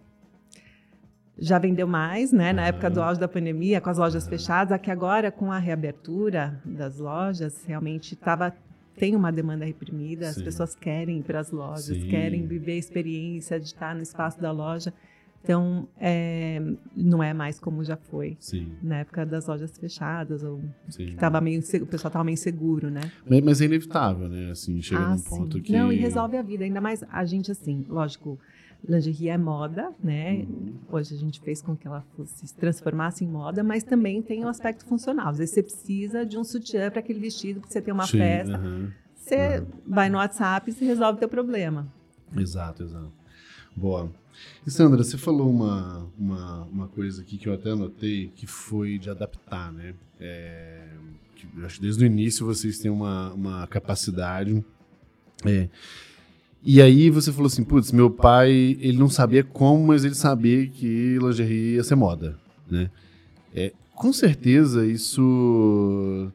[1.38, 2.54] Já vendeu mais, né?
[2.54, 6.62] Na época do auge da pandemia, com as lojas fechadas, aqui agora com a reabertura
[6.64, 8.54] das lojas, realmente tava
[8.96, 10.44] tem uma demanda reprimida, as Sim.
[10.44, 12.08] pessoas querem ir para as lojas, Sim.
[12.10, 14.94] querem viver a experiência de estar no espaço da loja.
[15.44, 16.62] Então, é,
[16.96, 21.08] não é mais como já foi Sim, na época das lojas fechadas, ou sim.
[21.08, 23.02] que tava meio, o pessoal estava meio inseguro, né?
[23.44, 24.52] Mas, é inevitável, né?
[24.52, 25.30] Assim, chega Ah, num sim.
[25.30, 25.74] ponto que.
[25.74, 28.40] Não, e resolve a vida, ainda mais a gente assim, lógico,
[28.88, 30.46] lingerie é moda, né?
[30.48, 30.74] Uhum.
[30.92, 34.44] Hoje a gente fez com que ela fosse, se transformasse em moda, mas também tem
[34.44, 35.30] o um aspecto funcional.
[35.30, 38.18] Às vezes você precisa de um sutiã para aquele vestido, porque você tem uma Sim,
[38.18, 38.58] festa.
[38.60, 38.92] Uhum.
[39.16, 39.68] Você uhum.
[39.88, 41.88] vai no WhatsApp e resolve o teu problema.
[42.36, 43.12] Exato, exato.
[43.76, 44.12] Boa.
[44.66, 48.98] E Sandra, você falou uma, uma, uma coisa aqui que eu até anotei, que foi
[48.98, 49.94] de adaptar, né?
[50.20, 50.88] É,
[51.64, 54.64] acho que desde o início vocês têm uma, uma capacidade.
[55.46, 55.70] É,
[56.66, 60.68] e aí você falou assim, putz, meu pai, ele não sabia como, mas ele sabia
[60.68, 62.90] que lingerie ia ser moda, né?
[63.54, 66.32] É, com certeza isso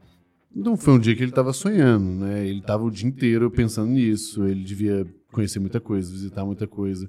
[0.54, 2.46] não foi um dia que ele estava sonhando, né?
[2.46, 7.08] Ele estava o dia inteiro pensando nisso, ele devia conhecer muita coisa, visitar muita coisa.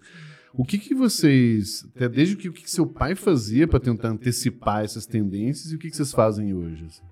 [0.53, 4.09] O que que vocês, até desde que o que, que seu pai fazia para tentar
[4.09, 6.85] antecipar essas tendências e o que, que vocês fazem hoje?
[6.85, 7.03] Assim?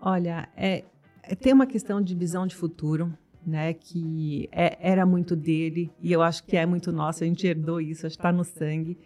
[0.00, 0.84] Olha, é,
[1.22, 6.12] é, tem uma questão de visão de futuro, né, que é, era muito dele e
[6.12, 8.96] eu acho que é muito nosso, a gente herdou isso, está no sangue.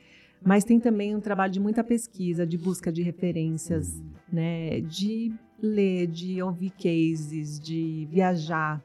[0.44, 4.00] Mas tem também um trabalho de muita pesquisa, de busca de referências,
[4.32, 8.82] né, de ler, de ouvir cases, de viajar,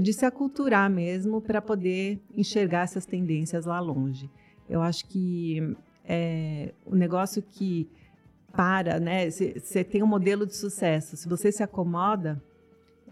[0.00, 4.30] de se aculturar mesmo para poder enxergar essas tendências lá longe.
[4.68, 7.88] Eu acho que é, o negócio que
[8.52, 9.30] para, né?
[9.30, 11.16] Você tem um modelo de sucesso.
[11.16, 12.42] Se você se acomoda,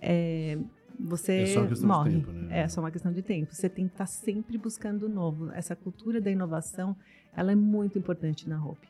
[0.01, 0.59] é,
[0.99, 2.11] você é só uma questão morre.
[2.11, 2.61] De tempo, né?
[2.61, 3.55] É só uma questão de tempo.
[3.55, 5.51] Você tem que estar tá sempre buscando o novo.
[5.53, 6.97] Essa cultura da inovação,
[7.35, 8.89] ela é muito importante na Hope.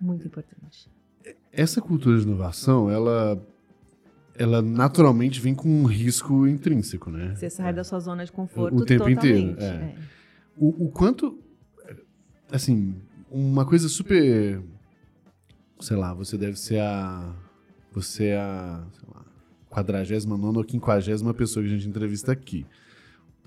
[0.00, 0.88] Muito importante.
[1.52, 3.40] Essa cultura de inovação, ela
[4.40, 7.34] ela naturalmente vem com um risco intrínseco, né?
[7.34, 7.72] Você sai é.
[7.74, 9.28] da sua zona de conforto o tempo totalmente.
[9.28, 9.60] inteiro.
[9.60, 9.66] É.
[9.66, 9.94] É.
[10.56, 11.38] O, o, quanto,
[12.50, 12.94] assim,
[13.30, 14.62] uma coisa super,
[15.78, 17.34] sei lá, você deve ser a,
[17.92, 19.24] você é a, sei lá,
[19.70, 22.66] 49 ou 50 pessoa que a gente entrevista aqui.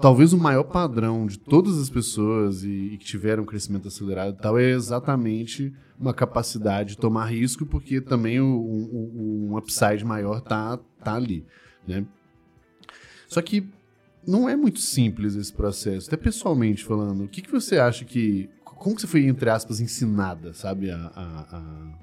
[0.02, 4.42] Talvez o maior padrão de todas as pessoas e, e que tiveram crescimento acelerado e
[4.42, 10.42] tal é exatamente uma capacidade de tomar risco, porque também o, o, um upside maior
[10.42, 11.46] tá, tá ali,
[11.88, 12.06] né?
[13.28, 13.68] Só que
[14.26, 16.08] não é muito simples esse processo.
[16.08, 18.50] Até pessoalmente falando, o que, que você acha que...
[18.64, 22.03] Como que você foi, entre aspas, ensinada, sabe, a, a,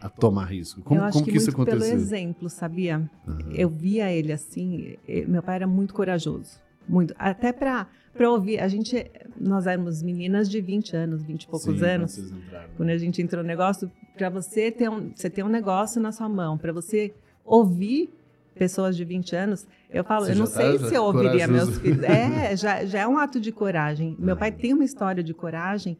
[0.00, 0.82] a tomar risco?
[0.82, 1.80] Como, eu acho como que, que isso aconteceu?
[1.80, 3.10] pelo exemplo, sabia?
[3.26, 3.52] Uhum.
[3.52, 7.14] Eu via ele assim, meu pai era muito corajoso muito.
[7.18, 7.86] Até para
[8.28, 8.58] ouvir.
[8.58, 12.32] A gente, nós éramos meninas de 20 anos, 20 e poucos Sim, anos.
[12.76, 16.12] Quando a gente entrou no negócio, para você ter um, você ter um negócio na
[16.12, 18.10] sua mão, para você ouvir
[18.54, 21.70] pessoas de 20 anos, eu falo, você eu não sei tá se eu ouviria corajoso.
[21.70, 22.02] meus filhos.
[22.02, 24.16] É, já, já é um ato de coragem.
[24.18, 25.96] Meu pai tem uma história de coragem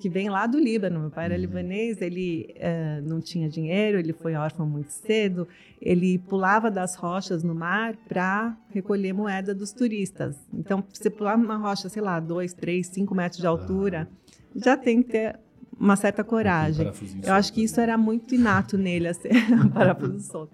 [0.00, 0.98] que vem lá do Líbano.
[0.98, 1.40] Meu pai era uhum.
[1.40, 5.46] libanês, ele uh, não tinha dinheiro, ele foi órfão muito cedo,
[5.80, 10.36] ele pulava das rochas no mar para recolher moeda dos turistas.
[10.52, 14.08] Então, você pular numa rocha, sei lá, dois, três, cinco metros de altura,
[14.56, 15.38] já tem que ter
[15.78, 16.88] uma certa coragem.
[16.88, 19.28] Um Eu acho que isso era muito inato nele, assim,
[19.72, 20.52] parafuso solto.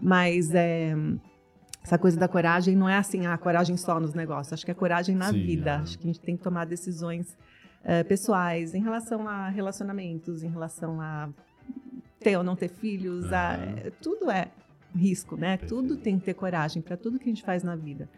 [0.00, 0.94] Mas é,
[1.82, 4.52] essa coisa da coragem não é assim, a ah, coragem só nos negócios.
[4.52, 5.70] Acho que é coragem na Sim, vida.
[5.70, 5.74] É.
[5.74, 7.36] Acho que a gente tem que tomar decisões
[7.84, 11.28] uh, pessoais, em relação a relacionamentos, em relação a
[12.20, 13.34] ter ou não ter filhos, uhum.
[13.34, 13.56] a,
[14.00, 14.50] tudo é
[14.94, 15.56] risco, né?
[15.56, 15.74] Perfeito.
[15.74, 18.08] Tudo tem que ter coragem para tudo que a gente faz na vida.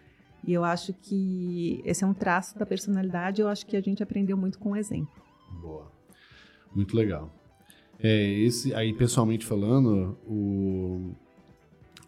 [0.45, 3.41] E eu acho que esse é um traço da personalidade.
[3.41, 5.11] Eu acho que a gente aprendeu muito com o exemplo.
[5.61, 5.91] Boa,
[6.75, 7.33] muito legal.
[7.99, 11.15] É, esse aí pessoalmente falando, o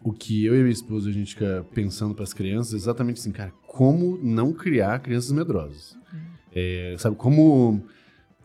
[0.01, 3.19] o que eu e minha esposa a gente fica pensando para as crianças é exatamente
[3.19, 5.97] assim, cara, como não criar crianças medrosas.
[6.53, 7.83] É, sabe, como.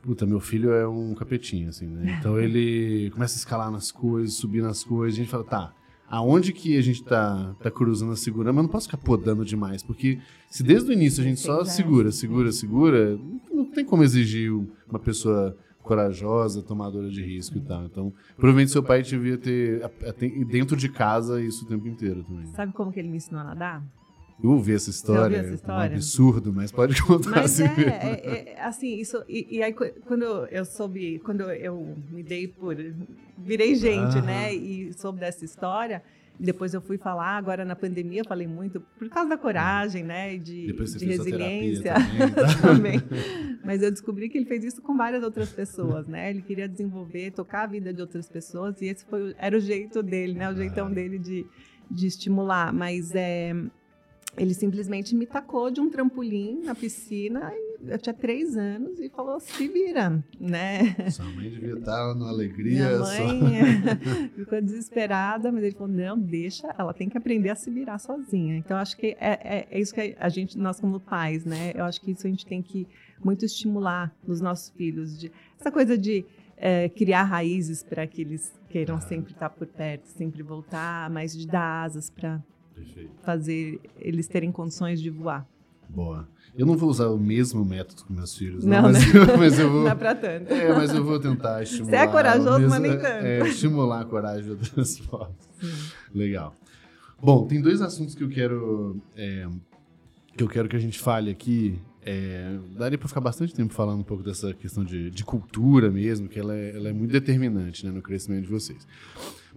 [0.03, 2.17] Puta, meu filho é um capetinho, assim, né?
[2.21, 5.73] Então ele começa a escalar nas coisas, subir nas coisas, a gente fala, tá,
[6.09, 9.83] aonde que a gente tá, tá cruzando a segura, mas não posso ficar podando demais,
[9.83, 10.19] porque
[10.51, 13.19] se desde o início a gente só segura, segura, segura,
[13.51, 14.53] não tem como exigir
[14.88, 17.85] uma pessoa corajosa, tomadora de risco e tal.
[17.85, 19.83] Então, provavelmente seu pai devia ter
[20.49, 22.47] dentro de casa isso o tempo inteiro também.
[22.47, 23.83] Sabe como que ele me ensinou a nadar?
[24.42, 25.92] Eu ouvi essa história, essa história?
[25.92, 27.62] É um absurdo, mas pode contar mas assim.
[27.62, 29.23] É, é, é, assim, isso.
[29.29, 32.77] E, e, aí quando eu soube, quando eu me dei por.
[33.38, 34.23] Virei gente, ah.
[34.23, 34.55] né?
[34.55, 36.03] E soube dessa história.
[36.38, 40.37] Depois eu fui falar, agora na pandemia eu falei muito, por causa da coragem, né?
[40.37, 42.31] De, de resiliência também.
[42.33, 42.44] Tá?
[42.61, 43.03] também.
[43.64, 46.31] Mas eu descobri que ele fez isso com várias outras pessoas, né?
[46.31, 50.03] Ele queria desenvolver, tocar a vida de outras pessoas, e esse foi, era o jeito
[50.03, 50.51] dele, né?
[50.51, 51.47] O jeitão dele de,
[51.88, 52.73] de estimular.
[52.73, 53.55] Mas é
[54.37, 57.53] ele simplesmente me tacou de um trampolim na piscina,
[57.87, 60.94] eu tinha três anos, e falou: se vira, né?
[61.11, 62.88] Sua mãe devia estar numa alegria.
[62.88, 64.29] Minha mãe só...
[64.37, 68.57] ficou desesperada, mas ele falou: não, deixa, ela tem que aprender a se virar sozinha.
[68.57, 71.73] Então, acho que é, é, é isso que a gente, nós como pais, né?
[71.75, 72.88] Eu acho que isso a gente tem que
[73.23, 76.25] muito estimular nos nossos filhos de essa coisa de
[76.57, 79.01] é, criar raízes para que eles queiram ah.
[79.01, 82.42] sempre estar por perto, sempre voltar, mas de dar asas para
[83.23, 85.47] fazer eles terem condições de voar.
[85.89, 86.29] Boa.
[86.57, 89.21] Eu não vou usar o mesmo método com meus filhos, não, não mas, né?
[89.21, 89.83] eu, mas eu vou.
[89.83, 90.53] Não é pra tanto.
[90.53, 91.91] É, mas eu vou tentar estimular.
[91.91, 93.27] Você é corajoso, mesmo, mas nem tanto.
[93.27, 95.37] É, estimular a coragem de outras formas.
[96.15, 96.55] Legal.
[97.21, 99.49] Bom, tem dois assuntos que eu quero é,
[100.37, 101.79] que eu quero que a gente fale aqui.
[102.07, 106.29] É, daria para ficar bastante tempo falando um pouco dessa questão de, de cultura mesmo,
[106.29, 108.87] que ela é, ela é muito determinante né, no crescimento de vocês.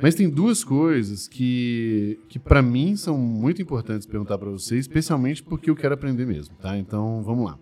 [0.02, 5.44] Mas tem duas coisas que, que para mim são muito importantes perguntar para vocês, especialmente
[5.44, 6.78] porque eu quero aprender mesmo, tá?
[6.78, 7.60] Então, vamos lá.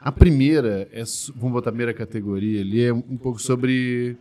[0.00, 1.04] A primeira, é,
[1.36, 4.16] vamos botar a primeira categoria ali, é um pouco sobre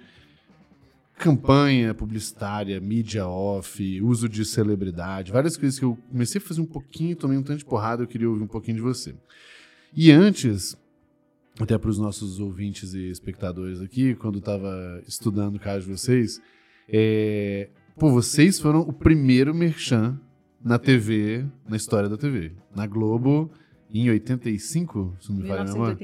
[1.17, 6.65] campanha publicitária, mídia off, uso de celebridade, várias coisas que eu comecei a fazer um
[6.65, 9.15] pouquinho, tomei um tanto de porrada, eu queria ouvir um pouquinho de você.
[9.95, 10.77] E antes,
[11.57, 16.41] até para os nossos ouvintes e espectadores aqui, quando estava estudando o caso de vocês,
[16.89, 20.19] é, pô, vocês foram o primeiro merchan
[20.61, 22.51] na TV, na história da TV.
[22.75, 23.49] Na Globo,
[23.89, 25.95] em 85, se não me falha a memória.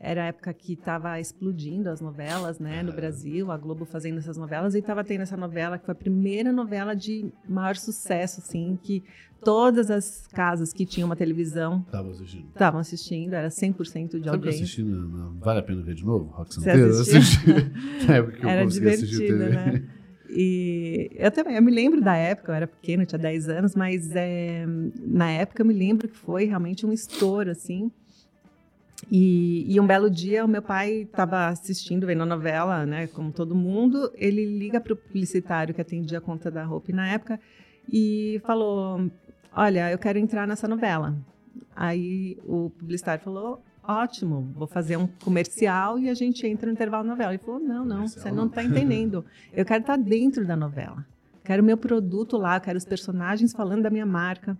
[0.00, 4.18] 1985 era a época que estava explodindo as novelas, né, no Brasil, a Globo fazendo
[4.18, 8.40] essas novelas, e estava tendo essa novela que foi a primeira novela de maior sucesso,
[8.40, 9.02] assim, que
[9.42, 12.48] todas as casas que tinham uma televisão estavam assistindo.
[12.48, 14.64] Estavam assistindo, era 100% de audiência.
[14.64, 16.30] assistindo, vale a pena ver de novo?
[16.30, 16.94] Rock Santeiro?
[16.94, 17.54] Você assistiu?
[18.48, 19.82] era divertido, né?
[20.28, 24.10] E eu também, eu me lembro da época, eu era pequena, tinha 10 anos, mas
[24.14, 24.66] é,
[25.00, 27.90] na época eu me lembro que foi realmente um estouro, assim,
[29.10, 33.32] e, e, um belo dia, o meu pai estava assistindo, vendo a novela, né, como
[33.32, 34.10] todo mundo.
[34.14, 37.40] Ele liga para o publicitário que atendia a conta da roupa na época
[37.90, 39.10] e falou:
[39.54, 41.16] Olha, eu quero entrar nessa novela.
[41.74, 47.04] Aí o publicitário falou: Ótimo, vou fazer um comercial e a gente entra no intervalo
[47.04, 47.32] da novela.
[47.32, 49.24] Ele falou: Não, não, você não está entendendo.
[49.52, 51.04] Eu quero estar tá dentro da novela.
[51.44, 54.56] Quero meu produto lá, quero os personagens falando da minha marca.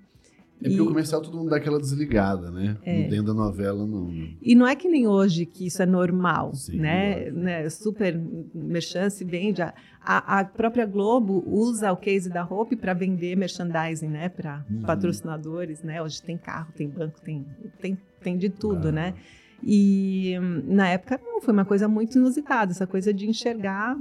[0.61, 0.81] É porque e...
[0.81, 2.77] o comercial todo mundo dá aquela desligada, né?
[2.83, 3.09] É.
[3.09, 4.11] Dentro da novela não.
[4.41, 7.31] E não é que nem hoje que isso é normal, Sim, né?
[7.31, 7.69] né?
[7.69, 8.19] Super
[8.55, 9.63] merchan se vende.
[9.63, 9.73] A,
[10.07, 14.29] a, própria Globo usa o case da Hope para vender merchandising, né?
[14.29, 14.83] Para uhum.
[14.83, 16.03] patrocinadores, né?
[16.03, 17.45] Hoje tem carro, tem banco, tem,
[17.81, 18.93] tem, tem de tudo, ah.
[18.93, 19.15] né?
[19.63, 20.35] E
[20.67, 23.97] na época não, foi uma coisa muito inusitada, essa coisa de enxergar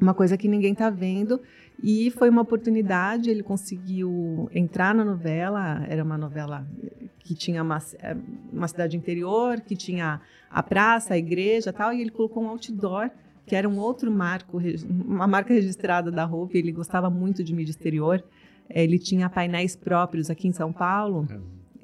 [0.00, 1.40] uma coisa que ninguém está vendo
[1.82, 6.66] e foi uma oportunidade, ele conseguiu entrar na novela, era uma novela
[7.18, 8.16] que tinha uma, é,
[8.52, 13.10] uma cidade interior, que tinha a praça, a igreja tal, e ele colocou um outdoor,
[13.46, 14.58] que era um outro marco,
[14.88, 18.22] uma marca registrada da roupa, ele gostava muito de mídia exterior,
[18.68, 21.26] ele tinha painéis próprios aqui em São Paulo,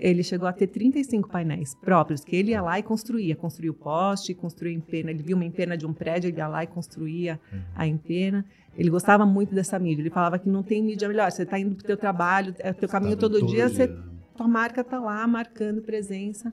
[0.00, 3.36] ele chegou a ter 35 painéis próprios, que ele ia lá e construía.
[3.36, 5.10] Construía o poste, construía a empena.
[5.10, 7.38] Ele viu uma empena de um prédio, ele ia lá e construía
[7.74, 8.44] a empena.
[8.80, 10.00] Ele gostava muito dessa mídia.
[10.00, 11.30] Ele falava que não tem mídia melhor.
[11.30, 13.68] Você está indo para o teu trabalho, é o teu caminho todo, todo dia, dia.
[13.68, 13.94] Você,
[14.34, 16.50] tua marca está lá marcando presença.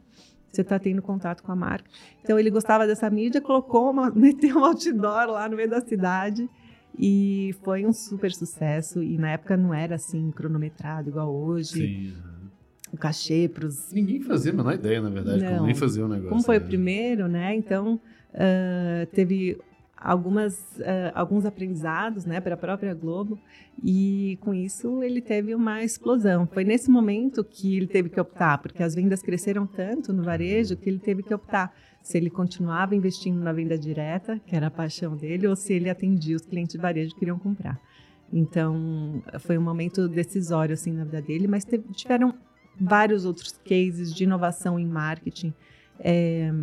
[0.52, 1.90] Você está tendo contato com a marca.
[2.22, 6.50] Então ele gostava dessa mídia, colocou uma, meteu um outdoor lá no meio da cidade
[7.00, 9.02] e foi um super sucesso.
[9.02, 11.70] E na época não era assim cronometrado igual hoje.
[11.72, 12.13] Sim
[12.92, 13.92] o cachê para os.
[13.92, 15.52] Ninguém fazia a menor ideia, na verdade, não.
[15.56, 16.30] como nem fazer o negócio.
[16.30, 16.63] Como foi né?
[16.63, 17.54] o primeiro, né?
[17.54, 18.00] Então
[18.34, 19.60] uh, teve
[19.98, 23.40] algumas, uh, alguns aprendizados né, para a própria Globo
[23.84, 26.48] e com isso ele teve uma explosão.
[26.48, 30.78] Foi nesse momento que ele teve que optar, porque as vendas cresceram tanto no varejo
[30.78, 34.72] que ele teve que optar se ele continuava investindo na venda direta, que era a
[34.72, 37.78] paixão dele, ou se ele atendia os clientes de varejo que queriam comprar.
[38.32, 42.34] Então, foi um momento decisório assim na vida dele, mas teve, tiveram
[42.80, 45.54] vários outros cases de inovação em marketing.
[46.00, 46.54] É,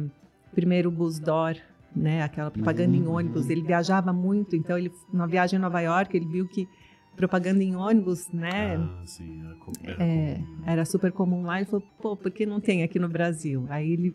[0.54, 1.56] primeiro o Busdor,
[1.94, 3.02] né, aquela propaganda uhum.
[3.02, 6.68] em ônibus, ele viajava muito, então ele na viagem em Nova York ele viu que
[7.16, 9.42] propaganda em ônibus, né, ah, sim,
[9.84, 11.58] era, é, era super comum lá.
[11.58, 13.64] Ele falou, pô, por que não tem aqui no Brasil?
[13.68, 14.14] Aí ele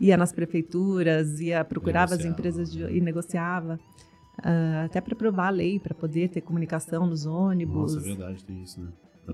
[0.00, 3.78] ia nas prefeituras, ia procurava as empresas de, e negociava.
[4.38, 7.94] Uh, até para provar a lei, para poder ter comunicação nos ônibus.
[7.94, 8.88] Nossa, é verdade, tem isso, né?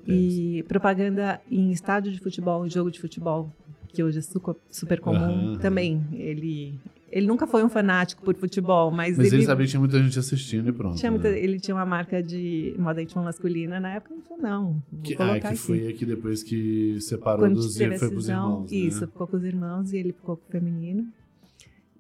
[0.07, 3.51] E propaganda em estádio de futebol, em jogo de futebol,
[3.89, 4.23] que hoje é
[4.71, 5.59] super comum uhum.
[5.59, 6.05] também.
[6.13, 6.79] Ele,
[7.11, 9.37] ele nunca foi um fanático por futebol, mas, mas ele...
[9.37, 10.97] ele sabia que tinha muita gente assistindo e pronto.
[10.97, 11.39] Tinha muita, né?
[11.39, 15.41] Ele tinha uma marca de moda íntima masculina na época, ele falou, não, que, ah,
[15.41, 15.57] que aqui.
[15.57, 18.77] foi aqui depois que separou Quando dos foi pros irmãos, né?
[18.77, 21.07] Isso, ficou com os irmãos e ele ficou com o feminino.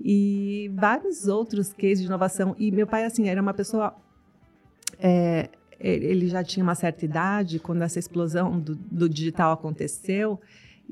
[0.00, 2.54] E vários outros cases de inovação.
[2.58, 3.94] E meu pai, assim, era uma pessoa...
[5.00, 5.48] É,
[5.80, 10.40] ele já tinha uma certa idade quando essa explosão do, do digital aconteceu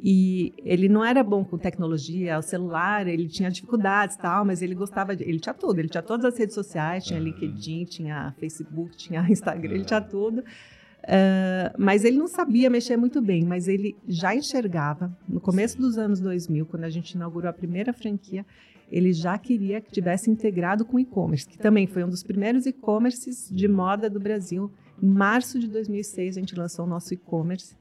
[0.02, 4.74] E ele não era bom com tecnologia, o celular, ele tinha dificuldades tal, mas ele
[4.74, 8.94] gostava de, ele tinha tudo, ele tinha todas as redes sociais, tinha LinkedIn, tinha Facebook,
[8.96, 10.40] tinha Instagram, ele tinha tudo.
[10.40, 15.96] Uh, mas ele não sabia mexer muito bem, mas ele já enxergava, no começo dos
[15.96, 18.44] anos 2000, quando a gente inaugurou a primeira franquia,
[18.90, 23.48] ele já queria que tivesse integrado com e-commerce, que também foi um dos primeiros e-commerces
[23.50, 24.70] de moda do Brasil.
[25.02, 27.76] Em março de 2006, a gente lançou o nosso e-commerce.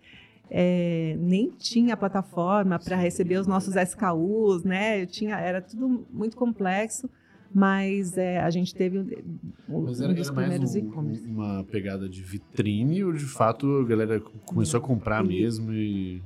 [0.49, 5.01] É, nem tinha plataforma para receber os nossos SKUs, né?
[5.01, 7.09] Eu tinha, era tudo muito complexo
[7.53, 11.25] mas é, a gente teve um, mas era, um dos era primeiros e-commerce.
[11.25, 16.21] Uma pegada de vitrine ou de fato a galera começou a comprar e, mesmo e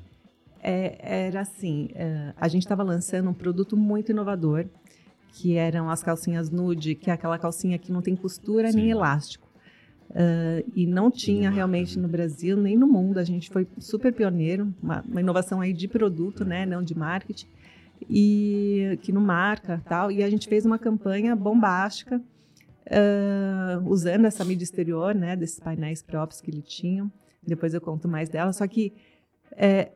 [0.62, 4.66] é, era assim, é, a gente estava lançando um produto muito inovador
[5.32, 8.78] que eram as calcinhas nude, que é aquela calcinha que não tem costura Sim.
[8.78, 9.48] nem elástico.
[10.10, 13.20] Uh, e não tinha realmente no Brasil nem no mundo.
[13.20, 17.48] A gente foi super pioneiro, uma, uma inovação aí de produto, né, não de marketing
[18.10, 20.12] e que não marca tal.
[20.12, 22.22] E a gente fez uma campanha bombástica
[22.88, 27.10] uh, usando essa mídia exterior, né, desses painéis próprios que ele tinha.
[27.46, 28.52] Depois eu conto mais dela.
[28.52, 28.94] Só que
[29.52, 29.92] é,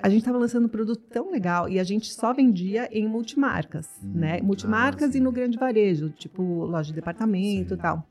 [0.00, 3.88] a gente estava lançando um produto tão legal e a gente só vendia em multimarcas,
[4.02, 4.40] hum, né?
[4.40, 8.06] Multimarcas ah, e no grande varejo, tipo loja de departamento e tal.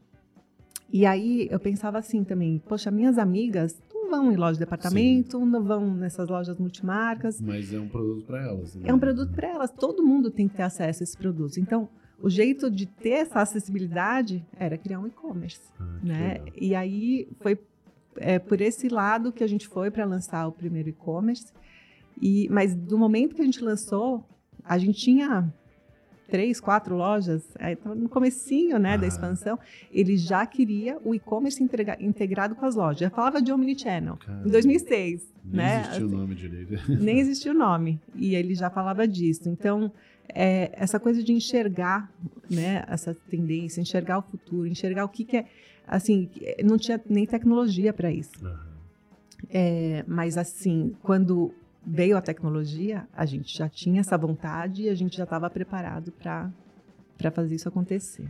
[0.91, 3.78] E aí eu pensava assim também, poxa, minhas amigas
[4.10, 5.45] vão em loja de departamento, Sim.
[5.45, 7.39] não vão nessas lojas multimarcas.
[7.41, 8.76] Mas é um produto para elas.
[8.76, 8.89] Né?
[8.89, 9.71] É um produto para elas.
[9.71, 11.60] Todo mundo tem que ter acesso a esse produto.
[11.60, 11.89] Então,
[12.21, 16.39] o jeito de ter essa acessibilidade era criar um e-commerce, ah, né?
[16.56, 17.60] E aí foi
[18.15, 21.54] é, por esse lado que a gente foi para lançar o primeiro e-commerce.
[22.19, 24.28] E mas do momento que a gente lançou,
[24.63, 25.54] a gente tinha
[26.28, 28.98] três, quatro lojas, então, no comecinho né, ah.
[28.98, 29.58] da expansão,
[29.92, 31.63] ele já queria o e-commerce
[32.00, 33.00] integrado com as lojas.
[33.00, 34.48] Já falava de Omnichannel, Caramba.
[34.48, 35.34] em 2006.
[35.46, 35.82] Nem né?
[35.82, 36.92] existia o nome direito.
[37.02, 39.50] Nem existia o nome, e ele já falava disso.
[39.50, 39.92] Então,
[40.30, 42.12] é, essa coisa de enxergar
[42.50, 45.46] né, essa tendência, enxergar o futuro, enxergar o que, que é...
[45.88, 46.30] Assim,
[46.66, 48.46] não tinha nem tecnologia para isso.
[48.46, 48.54] Uhum.
[49.50, 51.54] É, mas, assim, quando
[51.88, 56.12] veio a tecnologia, a gente já tinha essa vontade e a gente já estava preparado
[56.12, 56.52] para
[57.32, 58.30] fazer isso acontecer.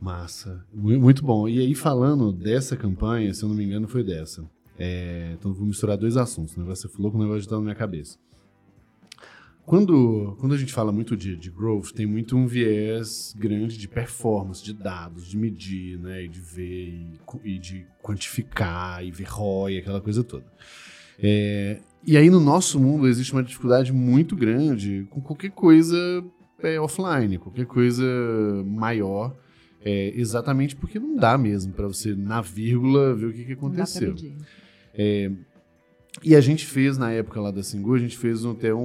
[0.00, 1.46] Massa, muito bom.
[1.48, 4.48] E aí, falando dessa campanha, se eu não me engano, foi dessa.
[4.78, 6.56] É, então, vou misturar dois assuntos.
[6.56, 8.18] O negócio você falou que o negócio está na minha cabeça.
[9.64, 13.88] Quando, quando a gente fala muito de, de growth, tem muito um viés grande de
[13.88, 19.24] performance, de dados, de medir, né, e de ver, e, e de quantificar, e ver
[19.24, 20.46] ROI, aquela coisa toda.
[21.18, 25.96] É, e aí no nosso mundo existe uma dificuldade muito grande com qualquer coisa
[26.62, 28.04] é, offline, qualquer coisa
[28.64, 29.36] maior,
[29.84, 34.14] é, exatamente porque não dá mesmo para você, na vírgula, ver o que, que aconteceu.
[34.94, 35.30] É,
[36.22, 38.80] e a gente fez, na época lá da Singu, a gente fez até um,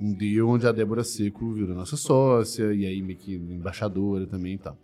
[0.00, 4.54] um deal onde a Débora Seco virou nossa sócia, e aí meio que embaixadora também
[4.54, 4.78] e tal.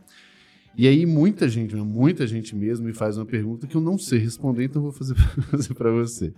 [0.76, 4.18] E aí muita gente, muita gente mesmo me faz uma pergunta que eu não sei
[4.18, 5.14] responder, então vou fazer,
[5.50, 6.32] fazer para você.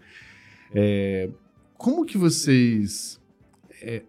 [0.75, 1.31] É,
[1.77, 3.21] como que vocês...
[3.81, 4.03] É,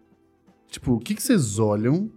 [0.70, 2.12] tipo, o que, que vocês olham,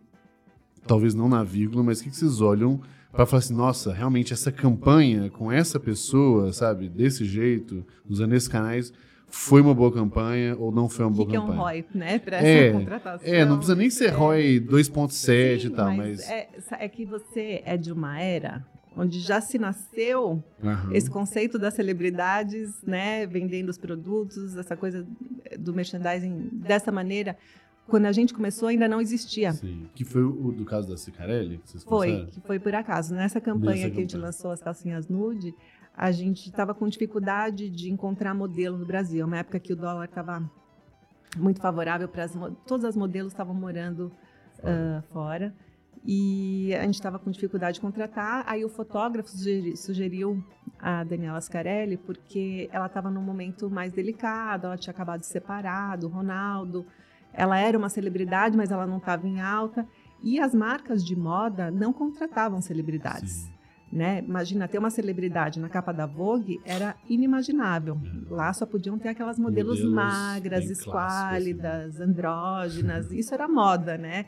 [0.87, 2.81] talvez não na vírgula, mas o que, que vocês olham
[3.13, 8.47] para falar assim, nossa, realmente essa campanha com essa pessoa, sabe, desse jeito, usando esses
[8.47, 8.93] canais,
[9.27, 11.53] foi uma boa campanha ou não foi uma boa que campanha.
[11.53, 13.35] Que é um ROI, né, para é, essa contratação.
[13.35, 16.19] É, não precisa nem ser ROI 2.7 e tal, mas...
[16.19, 16.31] mas...
[16.31, 18.65] É, é, que você é de uma era
[18.97, 20.93] onde já se nasceu uhum.
[20.93, 25.07] esse conceito das celebridades, né, vendendo os produtos, essa coisa
[25.59, 27.37] do merchandising dessa maneira.
[27.87, 29.53] Quando a gente começou, ainda não existia.
[29.53, 29.89] Sim.
[29.95, 31.61] Que foi o do caso da Cicarelli?
[31.65, 33.15] Que foi, que foi por acaso.
[33.15, 35.55] Nessa campanha Nessa que a gente lançou as calcinhas nude,
[35.97, 39.25] a gente estava com dificuldade de encontrar modelo no Brasil.
[39.25, 40.43] Uma época que o dólar estava
[41.37, 42.33] muito favorável para as
[42.67, 44.11] todas as modelos estavam morando
[44.61, 45.05] fora.
[45.09, 45.55] Uh, fora.
[46.07, 48.45] E a gente estava com dificuldade de contratar.
[48.47, 50.45] Aí o fotógrafo sugeri, sugeriu
[50.79, 54.67] a Daniela Scarelli porque ela estava num momento mais delicado.
[54.67, 56.87] Ela tinha acabado de separar do Ronaldo.
[57.33, 59.87] Ela era uma celebridade, mas ela não estava em alta.
[60.23, 63.33] E as marcas de moda não contratavam celebridades.
[63.33, 63.57] Sim.
[63.93, 64.19] Né?
[64.27, 67.99] Imagina ter uma celebridade na capa da Vogue era inimaginável.
[68.29, 70.73] Lá só podiam ter aquelas modelos, modelos magras, assim.
[70.73, 73.11] esquálidas, andrógenas.
[73.13, 74.27] Isso era moda, né?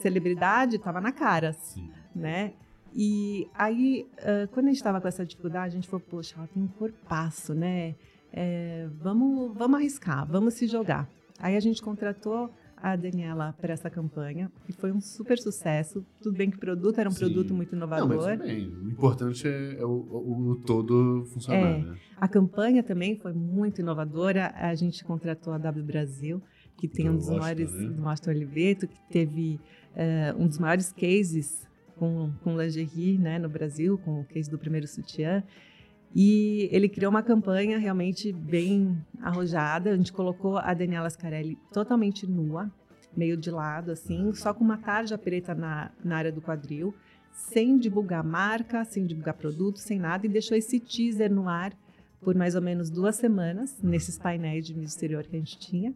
[0.00, 1.90] Celebridade estava na cara, Sim.
[2.14, 2.52] né?
[2.94, 6.46] E aí, uh, quando a gente estava com essa dificuldade, a gente falou, poxa, ela
[6.46, 7.94] tem um corpaço, né?
[8.32, 11.08] É, vamos, vamos arriscar, vamos se jogar.
[11.38, 16.04] Aí a gente contratou a Daniela para essa campanha e foi um super sucesso.
[16.22, 17.20] Tudo bem que o produto era um Sim.
[17.20, 18.08] produto muito inovador.
[18.08, 21.58] Não, mas bem, o importante é, é o, o, o, todo funcionar.
[21.58, 21.96] É, né?
[22.16, 24.52] A campanha também foi muito inovadora.
[24.56, 26.42] A gente contratou a W Brasil,
[26.76, 27.88] que tem um dos maiores, né?
[27.88, 29.58] do Oliveto, que teve
[29.96, 31.66] uh, um dos maiores cases
[31.96, 35.42] com, com lingerie né, no Brasil, com o case do primeiro sutiã.
[36.14, 39.90] E ele criou uma campanha realmente bem arrojada.
[39.90, 42.70] A gente colocou a Daniela Scarelli totalmente nua,
[43.16, 46.94] meio de lado, assim, só com uma tarja preta na, na área do quadril,
[47.32, 51.72] sem divulgar marca, sem divulgar produto, sem nada, e deixou esse teaser no ar
[52.20, 55.94] por mais ou menos duas semanas, nesses painéis de mídia exterior que a gente tinha.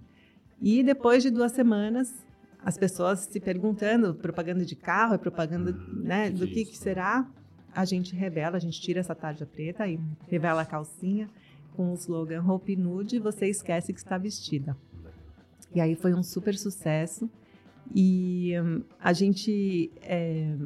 [0.61, 2.25] E depois de duas semanas,
[2.65, 7.27] as pessoas se perguntando, propaganda de carro, é propaganda, hum, né, do que, que será?
[7.75, 9.99] a gente revela, a gente tira essa tarja preta e
[10.29, 11.29] revela a calcinha
[11.75, 14.77] com o slogan Hope Nude, você esquece que está vestida.
[15.75, 17.31] E aí foi um super sucesso.
[17.95, 20.57] E um, a gente é,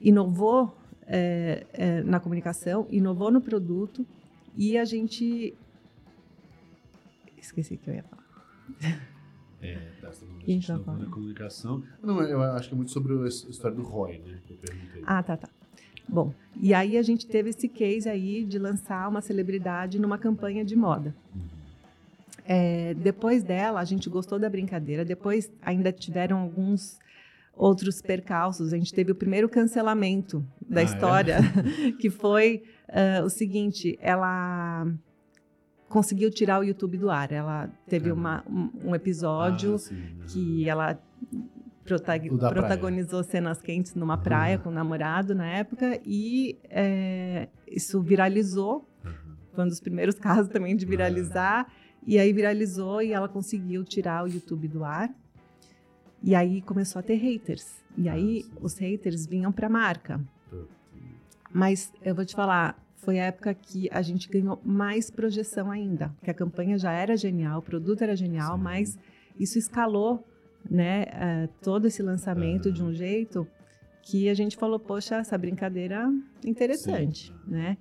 [0.00, 0.76] inovou
[1.06, 4.06] é, é, na comunicação, inovou no produto
[4.56, 5.54] e a gente.
[7.36, 9.08] Esqueci que eu ia falar.
[9.60, 9.78] É,
[10.46, 11.82] então, comunicação.
[12.02, 14.38] Não, eu acho que é muito sobre a história do Roy, né?
[14.46, 15.02] Que eu perguntei.
[15.04, 15.48] Ah, tá, tá.
[16.08, 20.64] Bom, e aí a gente teve esse case aí de lançar uma celebridade numa campanha
[20.64, 21.14] de moda.
[21.34, 21.58] Uhum.
[22.46, 25.04] É, depois dela, a gente gostou da brincadeira.
[25.04, 26.98] Depois ainda tiveram alguns
[27.54, 28.72] outros percalços.
[28.72, 30.86] A gente teve o primeiro cancelamento da ah, é?
[30.86, 31.92] história, é?
[32.00, 34.86] que foi uh, o seguinte: ela
[35.88, 37.32] conseguiu tirar o YouTube do ar.
[37.32, 40.98] Ela teve uma, um, um episódio ah, sim, que ela
[41.84, 43.30] protagonizou praia.
[43.30, 44.22] cenas quentes numa uhum.
[44.22, 48.86] praia com o namorado na época e é, isso viralizou.
[49.04, 49.12] Uhum.
[49.54, 51.66] Foi um dos primeiros casos também de viralizar.
[52.06, 55.10] E aí viralizou e ela conseguiu tirar o YouTube do ar.
[56.22, 57.82] E aí começou a ter haters.
[57.96, 60.20] E aí ah, os haters vinham para a marca.
[61.50, 66.14] Mas eu vou te falar, foi a época que a gente ganhou mais projeção ainda,
[66.22, 68.62] que a campanha já era genial, o produto era genial, Sim.
[68.62, 68.98] mas
[69.38, 70.26] isso escalou,
[70.68, 73.46] né, uh, todo esse lançamento de um jeito
[74.02, 76.10] que a gente falou, poxa, essa brincadeira
[76.44, 77.50] é interessante, Sim.
[77.50, 77.76] né?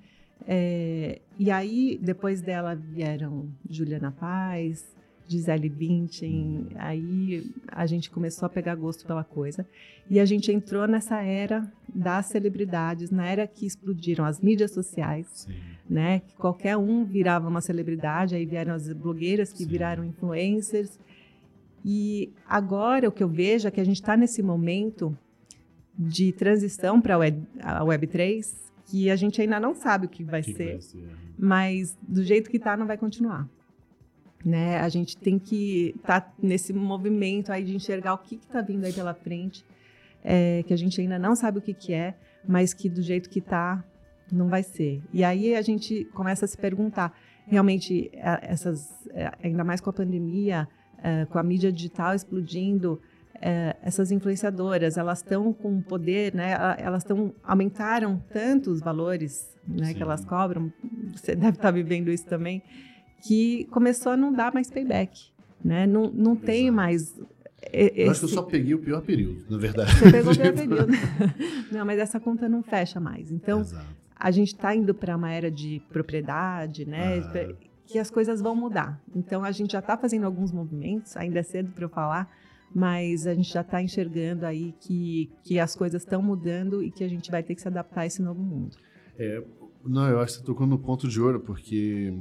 [0.46, 4.86] É, e aí, depois dela vieram Juliana Paz,
[5.28, 9.68] Gisele Bündchen, aí a gente começou a pegar gosto pela coisa
[10.10, 15.28] e a gente entrou nessa era das celebridades, na era que explodiram as mídias sociais,
[15.48, 15.54] Sim.
[15.90, 16.22] né?
[16.22, 19.70] Que qualquer um virava uma celebridade, aí vieram as blogueiras que Sim.
[19.70, 20.98] viraram influencers
[21.84, 25.18] e agora o que eu vejo é que a gente está nesse momento
[25.98, 30.10] de transição para a Web, a Web 3, que a gente ainda não sabe o
[30.10, 31.10] que vai, que ser, vai ser, é.
[31.38, 33.48] mas do jeito que está não vai continuar.
[34.46, 34.78] Né?
[34.78, 38.86] A gente tem que estar tá nesse movimento aí de enxergar o que está vindo
[38.86, 39.66] aí pela frente,
[40.24, 42.16] é, que a gente ainda não sabe o que, que é,
[42.48, 43.84] mas que do jeito que está,
[44.32, 45.02] não vai ser.
[45.12, 47.14] E aí a gente começa a se perguntar,
[47.46, 50.68] realmente, é, essas, é, ainda mais com a pandemia,
[51.02, 53.02] é, com a mídia digital explodindo,
[53.84, 56.58] essas influenciadoras, elas estão com poder, né?
[56.80, 60.74] Elas estão aumentaram tanto os valores, né, que elas cobram.
[61.14, 62.64] Você deve estar tá vivendo isso também
[63.22, 65.30] que começou a não dar mais payback.
[65.64, 65.88] Né?
[65.88, 67.20] Não, não tem mais.
[67.74, 68.02] Esse...
[68.02, 69.92] Eu acho que eu só peguei o pior período, na verdade.
[69.92, 70.94] Você pegou o pior período.
[71.72, 73.32] não, mas essa conta não fecha mais.
[73.32, 73.86] Então, Exato.
[74.16, 77.20] a gente está indo para uma era de propriedade, né?
[77.20, 77.54] Ah.
[77.86, 79.02] Que as coisas vão mudar.
[79.16, 82.30] Então, a gente já está fazendo alguns movimentos, ainda é cedo para eu falar,
[82.74, 87.04] mas a gente já está enxergando aí que, que as coisas estão mudando e que
[87.04, 88.76] a gente vai ter que se adaptar a esse novo mundo.
[89.18, 89.42] É,
[89.84, 92.14] não, eu acho que você tocou no ponto de ouro, porque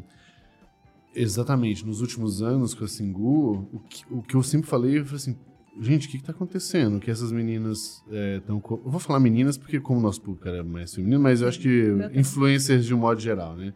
[1.16, 1.84] Exatamente.
[1.86, 5.16] Nos últimos anos com a Singu, o que, o que eu sempre falei, eu falei
[5.16, 5.36] assim,
[5.80, 7.00] gente, o que está acontecendo?
[7.00, 8.02] Que essas meninas
[8.36, 8.58] estão...
[8.58, 11.48] É, eu vou falar meninas porque como o nosso público era mais feminino, mas eu
[11.48, 13.72] acho que influencers de um modo geral, né?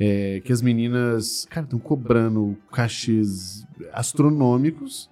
[0.00, 5.10] É, que as meninas, cara, estão cobrando cachês astronômicos,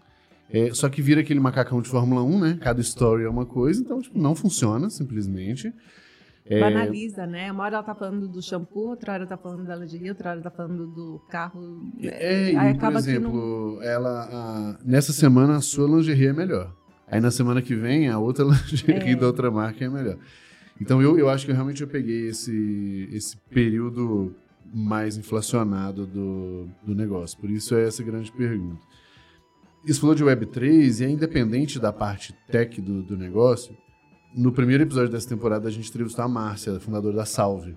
[0.49, 2.59] é, só que vira aquele macacão de Fórmula 1, né?
[2.61, 5.73] Cada story é uma coisa, então, tipo, não funciona, simplesmente.
[6.49, 6.61] É...
[6.61, 7.51] Banaliza, né?
[7.51, 10.41] Uma hora ela tá falando do shampoo, outra hora tá falando da lingerie, outra hora
[10.41, 11.83] tá falando do carro.
[12.01, 13.83] É, é por exemplo, não...
[13.83, 16.73] ela, a, nessa semana a sua lingerie é melhor.
[17.09, 19.17] Aí na semana que vem a outra lingerie é.
[19.17, 20.19] da outra marca é melhor.
[20.81, 24.35] Então eu, eu acho que realmente eu peguei esse, esse período
[24.73, 27.39] mais inflacionado do, do negócio.
[27.39, 28.81] Por isso é essa grande pergunta.
[29.85, 33.77] Isso falou de Web3 e é independente da parte tech do, do negócio,
[34.35, 37.77] no primeiro episódio dessa temporada, a gente entrevistou a Márcia, fundadora da Salve.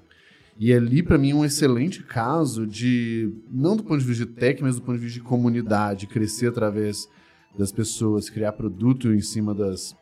[0.57, 4.31] E ali, para mim, é um excelente caso de, não do ponto de vista de
[4.33, 7.07] técnica, mas do ponto de vista de comunidade, crescer através
[7.57, 9.95] das pessoas, criar produto em cima das,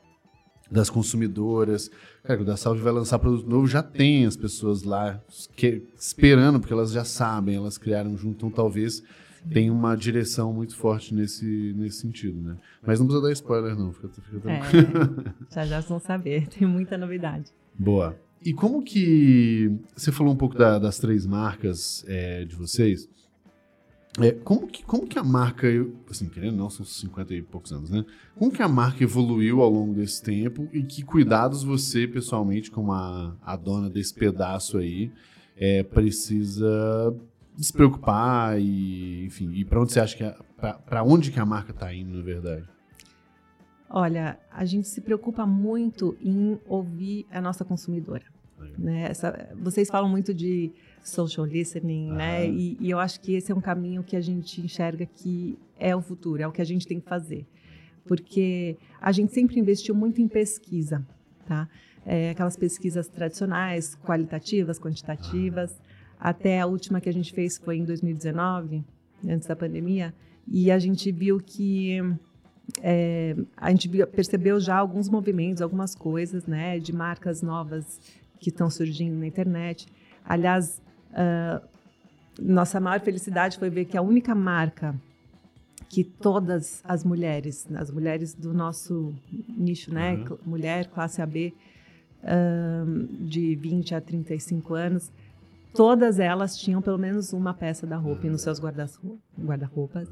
[0.72, 1.92] das consumidoras.
[2.24, 5.22] Cara, o da Salve vai lançar produto novo, já tem as pessoas lá
[5.56, 9.04] que, esperando, porque elas já sabem, elas criaram junto, então talvez
[9.52, 12.58] tem uma direção muito forte nesse, nesse sentido, né?
[12.86, 15.34] Mas não precisa dar spoiler, não, fica, fica tranquilo.
[15.50, 17.52] É, já já vão saber, tem muita novidade.
[17.78, 18.18] Boa.
[18.44, 19.72] E como que.
[19.96, 23.10] Você falou um pouco da, das três marcas é, de vocês.
[24.20, 25.68] É, como, que, como que a marca,
[26.10, 28.04] assim, querendo não, são 50 e poucos anos, né?
[28.36, 32.92] Como que a marca evoluiu ao longo desse tempo e que cuidados você, pessoalmente, como
[32.94, 35.12] a, a dona desse pedaço aí,
[35.56, 37.16] é, precisa
[37.64, 40.48] se preocupar e, enfim, e para onde você acha que
[40.86, 42.68] para onde que a marca está indo, na verdade?
[43.90, 48.26] Olha, a gente se preocupa muito em ouvir a nossa consumidora.
[48.78, 49.04] Né?
[49.10, 50.72] Essa, vocês falam muito de
[51.04, 52.48] social listening, né?
[52.48, 55.96] E, e, eu acho que esse é um caminho que a gente enxerga que é
[55.96, 57.46] o futuro, é o que a gente tem que fazer.
[58.06, 61.06] Porque a gente sempre investiu muito em pesquisa,
[61.46, 61.70] tá?
[62.06, 65.80] É, aquelas pesquisas tradicionais, qualitativas, quantitativas.
[66.20, 68.84] Até a última que a gente fez foi em 2019,
[69.28, 70.14] antes da pandemia,
[70.48, 72.00] e a gente viu que
[72.82, 78.00] é, a gente percebeu já alguns movimentos, algumas coisas, né, de marcas novas
[78.40, 79.88] que estão surgindo na internet.
[80.24, 81.66] Aliás, uh,
[82.40, 84.96] nossa maior felicidade foi ver que a única marca
[85.90, 89.16] que todas as mulheres, as mulheres do nosso
[89.58, 90.38] nicho, né, uhum.
[90.46, 91.54] mulher classe AB,
[92.24, 95.12] uh, de 20 a 35 anos,
[95.78, 100.10] todas elas tinham pelo menos uma peça da roupa nos seus guarda-roupas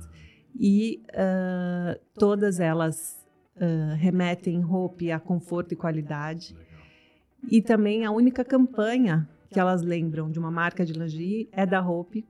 [0.56, 6.56] e uh, todas elas uh, remetem roupa a conforto e qualidade.
[7.50, 11.82] E também a única campanha que elas lembram de uma marca de lingerie é da
[11.82, 12.24] Hope,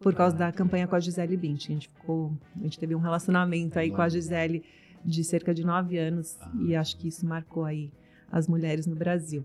[0.00, 1.76] por causa da campanha com a Gisele Bündchen.
[1.76, 4.64] A gente, ficou, a gente teve um relacionamento aí com a Gisele
[5.04, 7.92] de cerca de nove anos e acho que isso marcou aí
[8.30, 9.44] as mulheres no Brasil.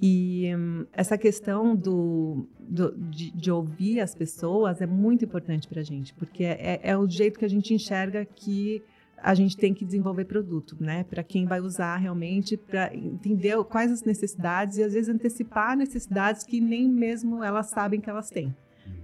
[0.00, 0.46] E
[0.92, 6.14] essa questão do, do de, de, ouvir as pessoas é muito importante para a gente,
[6.14, 8.80] porque é, é, o jeito que a gente enxerga que
[9.20, 11.02] a gente tem que desenvolver produto, né?
[11.02, 16.44] Para quem vai usar realmente, para entender quais as necessidades e às vezes antecipar necessidades
[16.44, 18.54] que nem mesmo elas sabem que elas têm,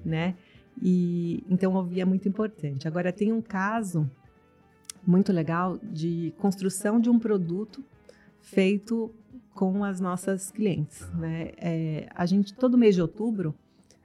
[0.05, 0.37] né?
[0.81, 2.87] E então ouvir é muito importante.
[2.87, 4.09] Agora tem um caso
[5.05, 7.85] muito legal de construção de um produto
[8.41, 9.13] feito
[9.55, 11.09] com as nossas clientes.
[11.15, 11.53] Né?
[11.57, 13.55] É, a gente, todo mês de outubro,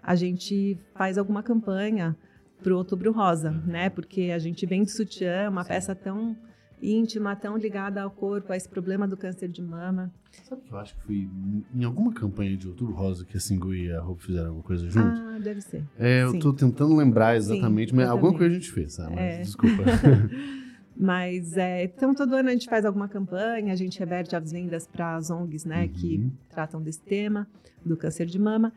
[0.02, 2.16] a gente faz alguma campanha
[2.64, 3.90] para o Outubro Rosa, né?
[3.90, 6.36] Porque a gente vende sutiã, uma peça tão
[6.82, 10.12] íntima, tão ligada ao corpo, a esse problema do câncer de mama.
[10.44, 11.30] Sabe que eu acho que foi
[11.74, 14.90] em alguma campanha de Outubro Rosa que a Singu e a Roupa fizeram alguma coisa
[14.90, 15.08] junto?
[15.08, 15.84] Ah, deve ser.
[15.98, 19.16] É, eu estou tentando lembrar exatamente, Sim, mas alguma coisa a gente fez, sabe?
[19.18, 19.42] É.
[19.42, 19.84] Desculpa.
[21.02, 24.86] Mas, é, então, todo ano a gente faz alguma campanha, a gente reverte as vendas
[24.86, 25.88] para as ONGs, né, uhum.
[25.88, 27.48] que tratam desse tema,
[27.86, 28.74] do câncer de mama.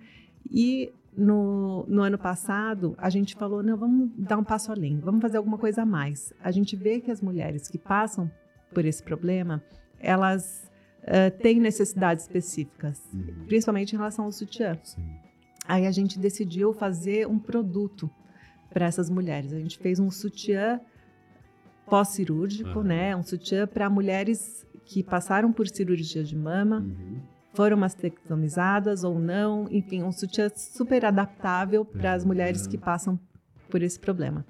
[0.49, 5.21] E no, no, ano passado, a gente falou, não, vamos dar um passo além, vamos
[5.21, 6.33] fazer alguma coisa a mais.
[6.41, 8.31] A gente vê que as mulheres que passam
[8.73, 9.61] por esse problema,
[9.99, 10.71] elas
[11.03, 13.47] uh, têm necessidades específicas, uhum.
[13.49, 14.79] principalmente em relação ao sutiã.
[14.85, 15.03] Sim.
[15.67, 18.09] Aí a gente decidiu fazer um produto
[18.73, 19.53] para essas mulheres.
[19.53, 20.81] A gente fez um sutiã
[21.93, 22.85] pós-cirúrgico, uhum.
[22.85, 23.15] né?
[23.15, 27.21] Um sutiã para mulheres que passaram por cirurgia de mama, uhum.
[27.53, 33.21] foram mastectomizadas ou não, enfim, um sutiã super adaptável para as mulheres que passam
[33.69, 34.43] por esse problema.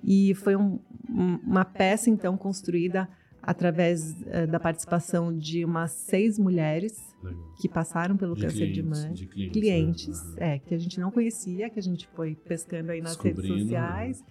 [0.00, 0.78] E foi um,
[1.08, 3.08] uma peça então construída
[3.42, 7.52] através uh, da participação de umas seis mulheres Legal.
[7.60, 10.54] que passaram pelo de câncer clientes, de mama, de clientes, clientes né?
[10.54, 14.20] é, que a gente não conhecia, que a gente foi pescando aí nas redes sociais.
[14.20, 14.26] Né?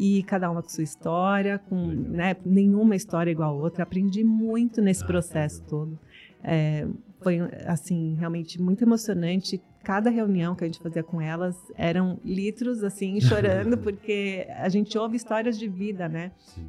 [0.00, 3.82] E cada uma com sua história, com né, nenhuma história igual a outra.
[3.82, 5.98] Aprendi muito nesse processo todo.
[6.42, 6.86] É,
[7.20, 9.60] foi assim realmente muito emocionante.
[9.84, 14.96] Cada reunião que a gente fazia com elas eram litros assim chorando porque a gente
[14.96, 16.32] ouve histórias de vida, né?
[16.38, 16.66] Sim.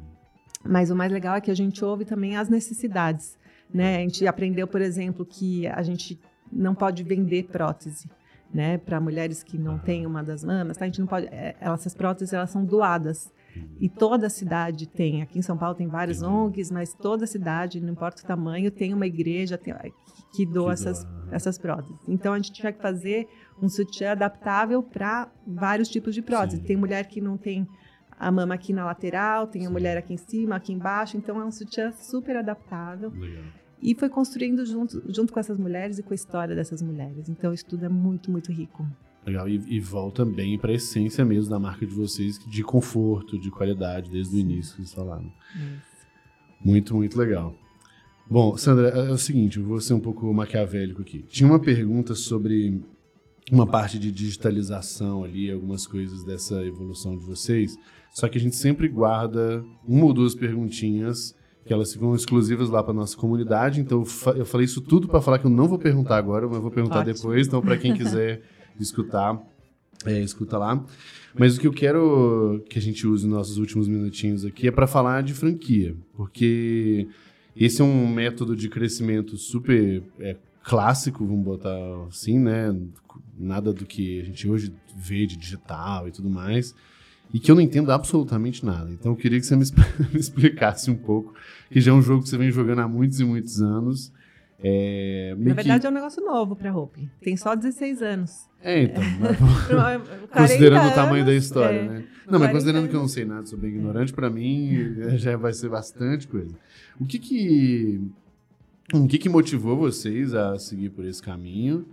[0.62, 3.38] Mas o mais legal é que a gente ouve também as necessidades,
[3.72, 3.96] né?
[3.96, 6.20] A gente aprendeu, por exemplo, que a gente
[6.52, 8.10] não pode vender prótese
[8.52, 10.84] né, para mulheres que não têm uma das mamas, tá?
[10.84, 13.32] A gente não pode, é, essas próteses elas são doadas.
[13.78, 17.26] E toda a cidade tem, aqui em São Paulo tem várias ONGs, mas toda a
[17.26, 19.74] cidade, não importa o tamanho, tem uma igreja tem,
[20.34, 21.98] que doa essas, essas próteses.
[22.08, 23.28] Então a gente tiver que fazer
[23.60, 26.60] um sutiã adaptável para vários tipos de próteses.
[26.60, 26.66] Sim.
[26.66, 27.68] Tem mulher que não tem
[28.18, 31.44] a mama aqui na lateral, tem a mulher aqui em cima, aqui embaixo, então é
[31.44, 33.10] um sutiã super adaptável.
[33.10, 33.44] Legal.
[33.82, 37.28] E foi construindo junto, junto com essas mulheres e com a história dessas mulheres.
[37.28, 38.86] Então, isso tudo é muito, muito rico.
[39.26, 43.38] Legal, e, e volta bem para a essência mesmo da marca de vocês, de conforto,
[43.38, 45.32] de qualidade, desde o início que vocês falaram.
[45.54, 46.06] Isso.
[46.64, 47.54] Muito, muito legal.
[48.30, 51.22] Bom, Sandra, é, é o seguinte, eu vou ser um pouco maquiavélico aqui.
[51.28, 52.80] Tinha uma pergunta sobre
[53.50, 57.76] uma parte de digitalização ali, algumas coisas dessa evolução de vocês,
[58.12, 61.34] só que a gente sempre guarda uma ou duas perguntinhas
[61.64, 63.80] que elas ficam exclusivas lá para nossa comunidade.
[63.80, 64.04] Então
[64.36, 67.00] eu falei isso tudo para falar que eu não vou perguntar agora, mas vou perguntar
[67.00, 67.14] Ótimo.
[67.14, 67.46] depois.
[67.46, 68.42] Então para quem quiser
[68.78, 69.40] escutar,
[70.04, 70.84] é, escuta lá.
[71.34, 74.70] Mas o que eu quero que a gente use nos nossos últimos minutinhos aqui é
[74.70, 77.08] para falar de franquia, porque
[77.56, 82.76] esse é um método de crescimento super é, clássico, vamos botar assim, né?
[83.38, 86.74] Nada do que a gente hoje vê de digital e tudo mais
[87.32, 88.90] e que eu não entendo absolutamente nada.
[88.90, 89.64] Então eu queria que você me,
[90.14, 91.34] explicasse um pouco,
[91.70, 94.12] que já é um jogo que você vem jogando há muitos e muitos anos.
[94.64, 95.86] É, Na verdade que...
[95.86, 97.08] é um negócio novo para a Hope.
[97.20, 98.48] Tem só 16 anos.
[98.62, 99.02] É, então.
[100.30, 102.04] considerando o tamanho da história, é, né?
[102.28, 105.68] Não, mas considerando que eu não sei nada sobre ignorante, para mim já vai ser
[105.68, 106.54] bastante coisa.
[107.00, 108.00] O que que,
[108.94, 111.84] o que que motivou vocês a seguir por esse caminho?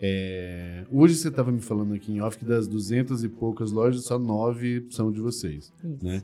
[0.00, 4.04] É, hoje você estava me falando aqui em off que das duzentas e poucas lojas,
[4.04, 6.04] só nove são de vocês, Isso.
[6.04, 6.22] né?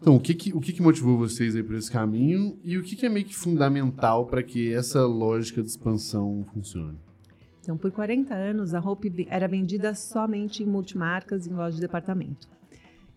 [0.00, 2.82] Então, o que que, o que que motivou vocês aí por esse caminho e o
[2.82, 6.96] que que é meio que fundamental para que essa lógica de expansão funcione?
[7.60, 12.48] Então, por 40 anos, a Hope era vendida somente em multimarcas em lojas de departamento.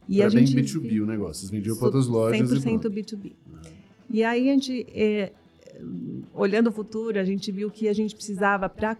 [0.09, 2.89] E era a bem gente B2B o negócio, vocês vendiam para outras lojas 100% e
[2.89, 3.31] B2B.
[4.09, 5.31] E aí a gente, é,
[6.33, 8.97] olhando o futuro, a gente viu que a gente precisava, para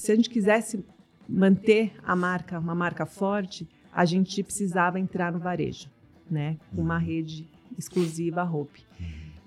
[0.00, 0.82] se a gente quisesse
[1.28, 5.90] manter a marca, uma marca forte, a gente precisava entrar no varejo,
[6.30, 6.56] né?
[6.74, 7.46] Com uma rede
[7.78, 8.82] exclusiva Hope.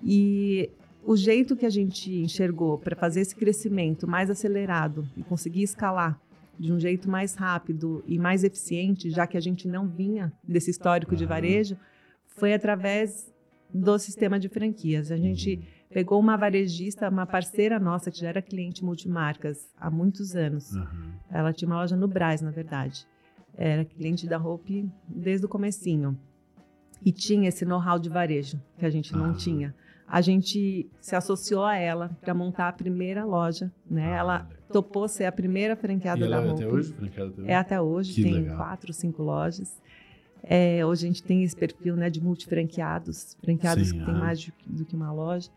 [0.03, 0.69] E
[1.03, 6.21] o jeito que a gente enxergou para fazer esse crescimento mais acelerado e conseguir escalar
[6.59, 10.69] de um jeito mais rápido e mais eficiente, já que a gente não vinha desse
[10.69, 11.75] histórico de varejo,
[12.27, 13.33] foi através
[13.73, 15.11] do sistema de franquias.
[15.11, 20.35] A gente pegou uma varejista, uma parceira nossa, que já era cliente multimarcas há muitos
[20.35, 20.73] anos.
[20.73, 21.11] Uhum.
[21.29, 23.05] Ela tinha uma loja no Braz, na verdade.
[23.55, 26.17] Era cliente da Hope desde o comecinho.
[27.05, 29.75] E tinha esse know-how de varejo, que a gente não tinha.
[30.07, 33.71] A gente se associou a ela para montar a primeira loja.
[33.89, 34.13] Né?
[34.13, 36.61] Ah, ela topou ser a primeira franqueada da ela Hope.
[36.61, 36.93] É até hoje?
[36.93, 37.33] Franqueada?
[37.45, 38.57] É até hoje, que tem legal.
[38.57, 39.81] quatro, cinco lojas.
[40.41, 44.51] É, hoje a gente tem esse perfil né, de multifranqueados, franqueados Sim, que têm mais
[44.65, 45.49] do que uma loja.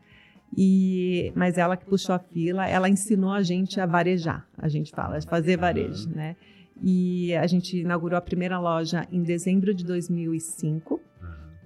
[0.56, 4.90] E, mas ela que puxou a fila, ela ensinou a gente a varejar, a gente
[4.90, 6.34] fala, a fazer varejo, né?
[6.82, 11.00] E a gente inaugurou a primeira loja em dezembro de 2005,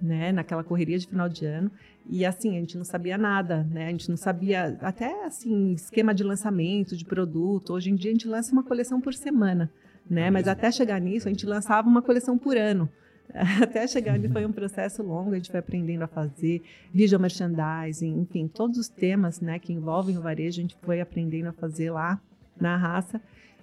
[0.01, 0.33] né?
[0.33, 1.71] Naquela correria de final de ano.
[2.09, 3.87] E assim, a gente não sabia nada, né?
[3.87, 7.73] A gente não sabia, até assim, esquema de lançamento de produto.
[7.73, 9.71] Hoje em dia a gente lança uma coleção por semana,
[10.09, 10.29] né?
[10.29, 12.89] Mas até chegar nisso, a gente lançava uma coleção por ano.
[13.63, 16.61] Até chegar ali foi um processo longo, a gente foi aprendendo a fazer
[16.93, 21.47] visual merchandising, enfim, todos os temas né, que envolvem o varejo, a gente foi aprendendo
[21.47, 22.19] a fazer lá
[22.59, 23.21] na raça.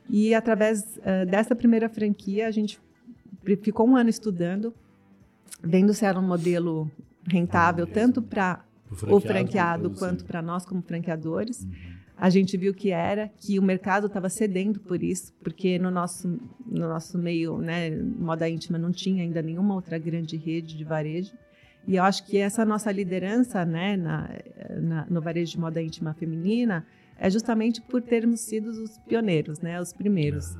[0.09, 2.81] E através uh, dessa primeira franquia, a gente
[3.63, 4.75] ficou um ano estudando,
[5.63, 6.91] vendo se era um modelo
[7.27, 8.65] rentável, ah, tanto para
[9.07, 11.65] o franqueado quanto para nós como franqueadores.
[11.65, 15.89] Uhum a gente viu que era, que o mercado estava cedendo por isso, porque no
[15.89, 16.29] nosso,
[16.67, 21.33] no nosso meio, né, moda íntima, não tinha ainda nenhuma outra grande rede de varejo.
[21.87, 24.29] E eu acho que essa nossa liderança né, na,
[24.81, 26.85] na, no varejo de moda íntima feminina
[27.17, 30.57] é justamente por termos sido os pioneiros, né, os primeiros.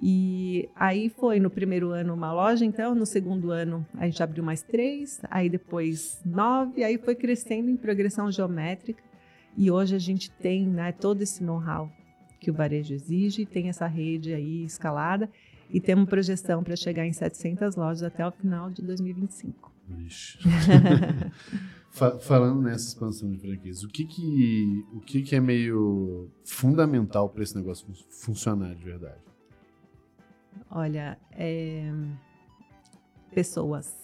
[0.00, 4.44] E aí foi no primeiro ano uma loja, então no segundo ano a gente abriu
[4.44, 9.07] mais três, aí depois nove, aí foi crescendo em progressão geométrica.
[9.56, 11.90] E hoje a gente tem né, todo esse know-how
[12.40, 15.28] que o varejo exige, tem essa rede aí escalada
[15.70, 19.72] e temos projeção para chegar em 700 lojas até o final de 2025.
[19.88, 20.38] Vixe.
[22.20, 27.42] Falando nessa expansão de franquias, o que que, o que, que é meio fundamental para
[27.42, 29.20] esse negócio funcionar de verdade?
[30.70, 31.92] Olha, é...
[33.38, 33.96] pessoas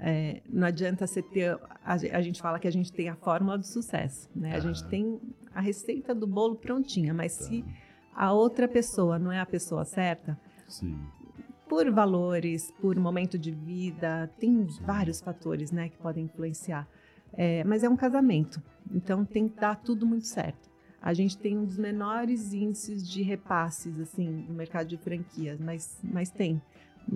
[0.00, 1.58] é, não adianta você ter.
[1.84, 4.54] A, a, gente fala que a gente tem a fórmula do sucesso, né?
[4.54, 5.20] A gente tem
[5.54, 7.44] a receita do bolo prontinha, mas tá.
[7.44, 7.64] se
[8.14, 10.98] a outra pessoa não é a pessoa certa, Sim.
[11.68, 14.82] por valores, por momento de vida, tem Sim.
[14.84, 16.88] vários fatores, né, que podem influenciar.
[17.32, 18.60] É, mas é um casamento,
[18.90, 20.68] então tem que dar tudo muito certo.
[21.00, 26.00] A gente tem um dos menores índices de repasses assim no mercado de franquias, mas,
[26.02, 26.60] mas tem.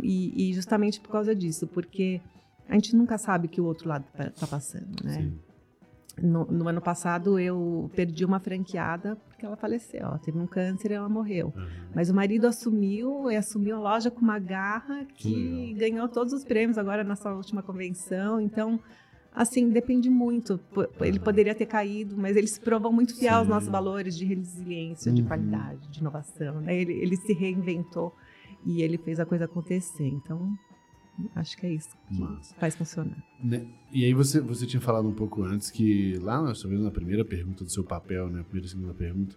[0.00, 2.20] E, e justamente por causa disso, porque
[2.68, 5.14] a gente nunca sabe o que o outro lado está passando, né?
[5.14, 5.38] Sim.
[6.22, 10.00] no, no, ano passado eu perdi uma franqueada porque ela faleceu.
[10.00, 11.52] Ela teve um câncer e ela morreu.
[11.54, 11.66] Uhum.
[11.94, 16.32] Mas o marido assumiu e assumiu a loja com uma garra que, que ganhou todos
[16.32, 18.40] os prêmios agora na sua última convenção.
[18.40, 18.78] Então,
[19.34, 20.60] assim, depende muito.
[21.00, 23.38] Ele poderia ter caído, mas ele se provou muito fiel Sim.
[23.38, 25.16] aos nossos valores de resiliência, uhum.
[25.16, 26.60] de qualidade, de inovação.
[26.60, 26.76] Né?
[26.76, 28.14] Ele, ele se reinventou
[28.64, 30.06] e ele fez a coisa acontecer.
[30.06, 30.56] Então,
[31.34, 32.54] Acho que é isso que Massa.
[32.58, 33.22] faz funcionar.
[33.42, 33.66] Né?
[33.92, 37.64] E aí você, você tinha falado um pouco antes que lá, talvez na primeira pergunta
[37.64, 39.36] do seu papel, né, primeira e segunda pergunta,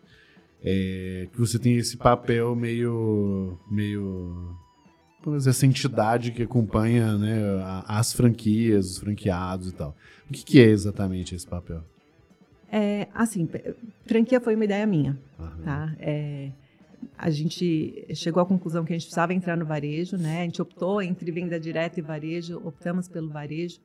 [0.64, 4.56] é, que você tem esse papel meio, meio,
[5.46, 7.40] essa entidade que acompanha, né,
[7.88, 9.96] as franquias, os franqueados e tal.
[10.30, 11.84] O que, que é exatamente esse papel?
[12.72, 13.48] É, assim,
[14.06, 15.18] franquia foi uma ideia minha,
[15.64, 15.96] tá?
[16.00, 16.52] É,
[17.18, 20.42] a gente chegou à conclusão que a gente precisava entrar no varejo, né?
[20.42, 23.80] A gente optou entre venda direta e varejo, optamos pelo varejo.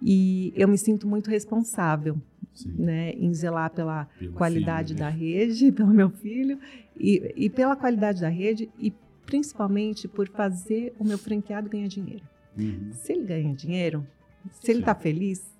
[0.00, 2.20] E eu me sinto muito responsável,
[2.52, 2.74] Sim.
[2.76, 5.16] né, em zelar pela pelo qualidade filho, da né?
[5.16, 6.58] rede, pelo meu filho
[6.98, 8.92] e, e pela qualidade da rede e
[9.24, 12.24] principalmente por fazer o meu franqueado ganhar dinheiro.
[12.58, 12.90] Uhum.
[12.92, 14.06] Se ele ganha dinheiro,
[14.50, 15.52] se ele está feliz,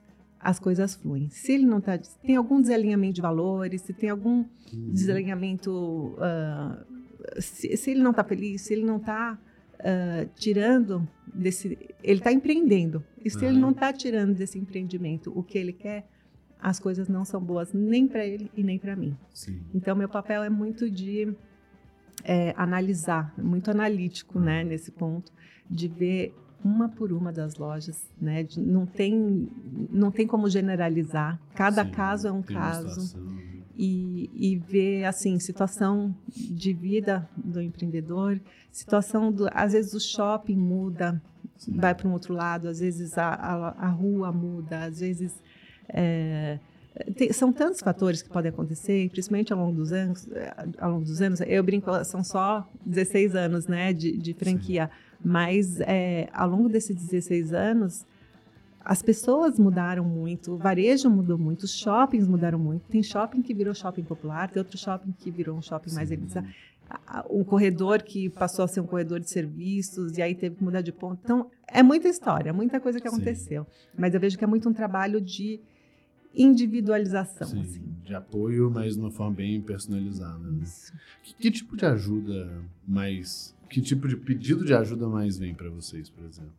[0.42, 1.28] as coisas fluem.
[1.30, 7.76] Se ele não está, tem algum desalinhamento de valores, se tem algum desalinhamento, uh, se,
[7.76, 9.38] se, ele não está feliz, se ele não está
[9.78, 13.04] uh, tirando desse, ele está empreendendo.
[13.24, 16.08] E se ele não está tirando desse empreendimento o que ele quer,
[16.58, 19.16] as coisas não são boas nem para ele e nem para mim.
[19.32, 19.60] Sim.
[19.72, 21.32] Então meu papel é muito de
[22.24, 25.32] é, analisar, muito analítico, né, nesse ponto,
[25.70, 26.34] de ver
[26.64, 28.46] uma por uma das lojas, né?
[28.56, 29.48] Não tem,
[29.90, 31.38] não tem como generalizar.
[31.54, 33.16] Cada Sim, caso é um caso.
[33.74, 38.38] E, e ver assim situação de vida do empreendedor,
[38.70, 41.20] situação do, às vezes o shopping muda,
[41.56, 41.78] Sim.
[41.78, 45.34] vai para um outro lado, às vezes a, a, a rua muda, às vezes
[45.88, 46.58] é,
[47.16, 50.28] tem, são tantos fatores que podem acontecer, principalmente ao longo dos anos.
[50.78, 54.90] Ao longo dos anos, eu brinco, são só 16 anos, né, de, de franquia.
[54.92, 58.04] Sim mas é, ao longo desses 16 anos,
[58.84, 62.82] as pessoas mudaram muito, o varejo mudou muito, os shoppings mudaram muito.
[62.88, 65.96] Tem shopping que virou shopping popular, tem outro shopping que virou um shopping Sim.
[65.96, 66.48] mais elitizado.
[67.30, 70.82] Um corredor que passou a ser um corredor de serviços e aí teve que mudar
[70.82, 71.20] de ponto.
[71.24, 73.64] Então, é muita história, muita coisa que aconteceu.
[73.64, 73.88] Sim.
[73.96, 75.60] Mas eu vejo que é muito um trabalho de
[76.34, 77.46] individualização.
[77.46, 77.82] Sim, assim.
[78.04, 80.50] de apoio, mas de uma forma bem personalizada.
[80.50, 80.64] Né?
[81.22, 85.70] Que, que, tipo de ajuda mais que tipo de pedido de ajuda mais vem para
[85.70, 86.52] vocês, por exemplo?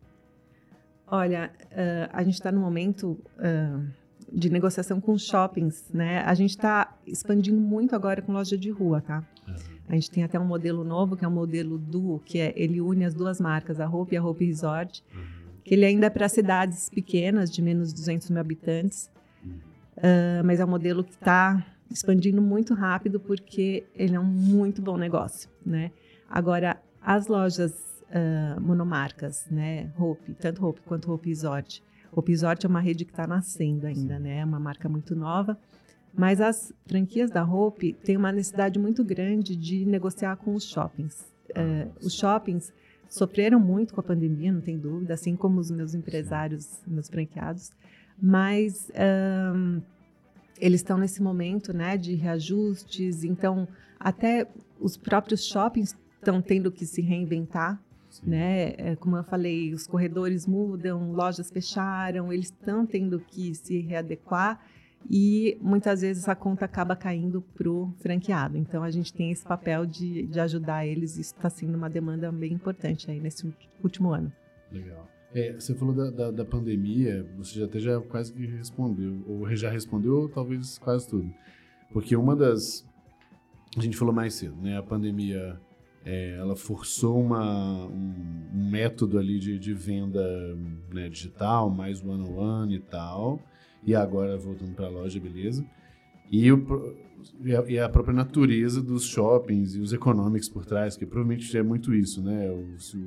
[1.06, 3.88] Olha, uh, a gente está no momento uh,
[4.32, 6.24] de negociação com shoppings, né?
[6.24, 9.24] A gente está expandindo muito agora com loja de rua, tá?
[9.48, 9.56] Uhum.
[9.90, 12.82] A gente tem até um modelo novo, que é um modelo duo, que é, ele
[12.82, 15.22] une as duas marcas, a Hope e a Hope Resort, uhum.
[15.64, 19.08] que ele ainda é para cidades pequenas, de menos de 200 mil habitantes,
[19.98, 24.82] uh, mas é um modelo que está expandindo muito rápido porque ele é um muito
[24.82, 25.92] bom negócio, né?
[26.28, 27.74] Agora, as lojas
[28.10, 31.84] uh, monomarcas, né, Hope, tanto Hope quanto Hope Resort.
[32.12, 35.58] Hope Resort é uma rede que está nascendo ainda, né, é uma marca muito nova.
[36.16, 41.28] Mas as franquias da Hope têm uma necessidade muito grande de negociar com os shoppings.
[41.50, 42.72] Uh, os shoppings
[43.10, 47.72] sofreram muito com a pandemia, não tem dúvida, assim como os meus empresários, meus franqueados.
[48.22, 48.92] Mas
[49.56, 49.82] um,
[50.60, 53.68] eles estão nesse momento né, de reajustes, então
[54.00, 54.48] até
[54.80, 57.82] os próprios shoppings estão tendo que se reinventar.
[58.24, 58.74] Né?
[58.78, 64.60] É, como eu falei, os corredores mudam, lojas fecharam, eles estão tendo que se readequar
[65.10, 68.58] e muitas vezes a conta acaba caindo para o franqueado.
[68.58, 72.32] Então a gente tem esse papel de, de ajudar eles, isso está sendo uma demanda
[72.32, 73.52] bem importante aí nesse
[73.84, 74.32] último ano.
[74.72, 75.10] Legal.
[75.34, 79.56] É, você falou da, da, da, pandemia, você já até já quase que respondeu, ou
[79.56, 81.34] já respondeu, talvez quase tudo.
[81.92, 82.86] Porque uma das.
[83.76, 84.78] A gente falou mais cedo, né?
[84.78, 85.60] A pandemia
[86.06, 88.14] é, ela forçou uma, um,
[88.54, 90.22] um, método ali de, de venda
[90.94, 93.40] né, digital, mais one-on-one -on -one e tal.
[93.86, 95.66] E agora voltando para a loja, beleza.
[96.32, 96.96] E, o,
[97.42, 101.58] e, a, e, a, própria natureza dos shoppings e os economics por trás, que provavelmente
[101.58, 102.50] é muito isso, né?
[102.50, 102.98] O, se,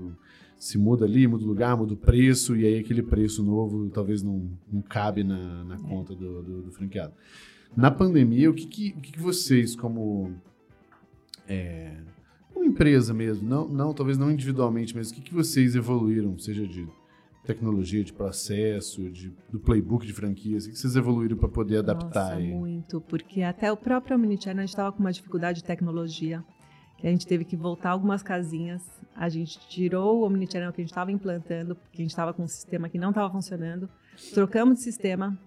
[0.58, 4.22] se, muda ali, muda o lugar, muda o preço, e aí aquele preço novo talvez
[4.22, 7.12] não, não cabe na, na conta do, do, do franqueado.
[7.76, 10.34] Na pandemia, o que, que, o que, que vocês, como
[11.48, 11.96] é,
[12.76, 16.86] empresa mesmo, não, não talvez não individualmente, mas o que, que vocês evoluíram, seja de
[17.42, 22.30] tecnologia, de processo, de, do playbook de franquias, o que vocês evoluíram para poder adaptar?
[22.30, 22.52] Nossa, aí?
[22.52, 26.44] muito, porque até o próprio Omnichannel a gente estava com uma dificuldade de tecnologia,
[26.98, 28.82] que a gente teve que voltar algumas casinhas,
[29.14, 32.42] a gente tirou o Omnichannel que a gente estava implantando, porque a gente estava com
[32.42, 33.88] um sistema que não estava funcionando,
[34.34, 35.38] trocamos de sistema,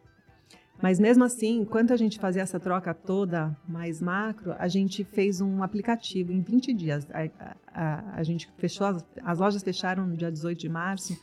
[0.82, 5.42] Mas mesmo assim, enquanto a gente fazia essa troca toda mais macro, a gente fez
[5.42, 7.08] um aplicativo em 20 dias.
[7.12, 7.30] A,
[7.68, 11.22] a, a gente fechou, as, as, lojas fecharam no dia 18 de março.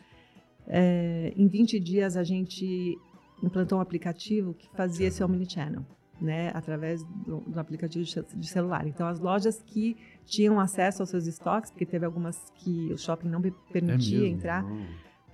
[0.67, 2.99] É, em 20 dias a gente
[3.43, 5.87] implantou um aplicativo que fazia esse Omnichannel,
[6.21, 8.87] né, através do, do aplicativo de, de celular.
[8.87, 9.97] Então as lojas que
[10.27, 13.41] tinham acesso aos seus estoques, porque teve algumas que o shopping não
[13.73, 14.67] permitia é entrar,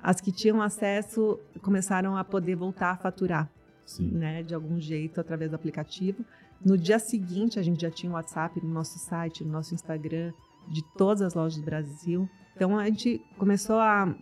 [0.00, 3.50] as que tinham acesso começaram a poder voltar a faturar
[3.98, 6.24] né, de algum jeito através do aplicativo.
[6.64, 10.32] No dia seguinte, a gente já tinha o WhatsApp no nosso site, no nosso Instagram,
[10.68, 12.28] de todas as lojas do Brasil.
[12.54, 14.14] Então, a gente começou a,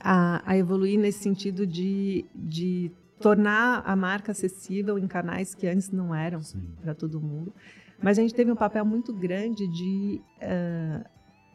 [0.00, 5.90] a, a evoluir nesse sentido de, de tornar a marca acessível em canais que antes
[5.90, 6.40] não eram
[6.80, 7.54] para todo mundo.
[8.02, 11.04] Mas a gente teve um papel muito grande de uh,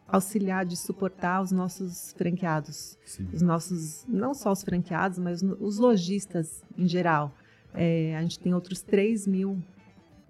[0.08, 2.96] auxiliar, de suportar os nossos franqueados.
[3.04, 3.28] Sim.
[3.32, 7.34] Os nossos, não só os franqueados, mas os lojistas em geral.
[7.74, 9.62] É, a gente tem outros 3 mil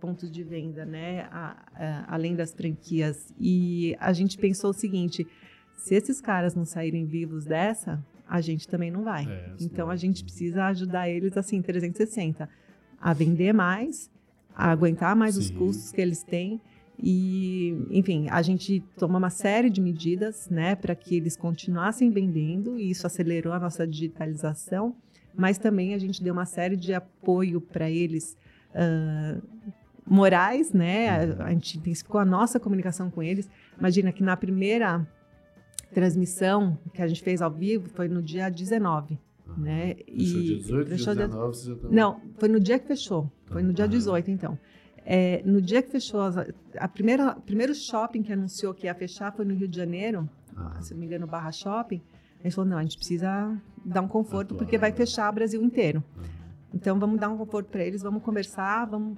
[0.00, 1.28] pontos de venda, né?
[1.30, 3.32] A, a, além das franquias.
[3.38, 5.26] E a gente pensou o seguinte:
[5.76, 9.26] se esses caras não saírem vivos dessa, a gente também não vai.
[9.26, 12.48] É, então a gente precisa ajudar eles assim, 360,
[13.00, 14.10] a vender mais,
[14.54, 15.40] a aguentar mais sim.
[15.40, 16.60] os custos que eles têm
[17.00, 22.78] e, enfim, a gente tomou uma série de medidas né, para que eles continuassem vendendo,
[22.78, 24.96] e isso acelerou a nossa digitalização,
[25.34, 28.36] mas também a gente deu uma série de apoio para eles.
[28.70, 29.40] Uh,
[30.08, 31.10] morais, né?
[31.10, 33.48] A, a gente intensificou a nossa comunicação com eles.
[33.78, 35.06] Imagina que na primeira
[35.92, 39.18] transmissão que a gente fez ao vivo foi no dia 19.
[39.56, 39.96] Né?
[40.06, 41.76] Fechou e dia 18, fechou 19, dia...
[41.90, 43.30] Não, foi no dia que fechou.
[43.46, 44.58] Foi no dia 18, então.
[45.10, 46.20] É, no dia que fechou,
[46.78, 50.76] a primeira, primeiro shopping que anunciou que ia fechar foi no Rio de Janeiro, ah.
[50.82, 52.02] se não me engano, Barra Shopping.
[52.38, 55.62] A gente falou, não, a gente precisa dar um conforto porque vai fechar o Brasil
[55.62, 56.04] inteiro.
[56.74, 59.16] Então vamos dar um conforto para eles, vamos conversar, vamos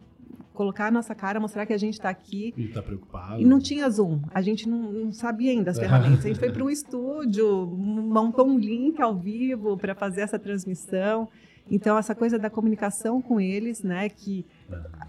[0.54, 2.54] colocar a nossa cara, mostrar que a gente está aqui.
[2.56, 3.42] E está preocupado.
[3.42, 6.24] E não tinha Zoom, a gente não, não sabia ainda as ferramentas.
[6.24, 11.28] A gente foi para um estúdio, montou um link ao vivo para fazer essa transmissão.
[11.68, 14.44] Então, essa coisa da comunicação com eles, né, que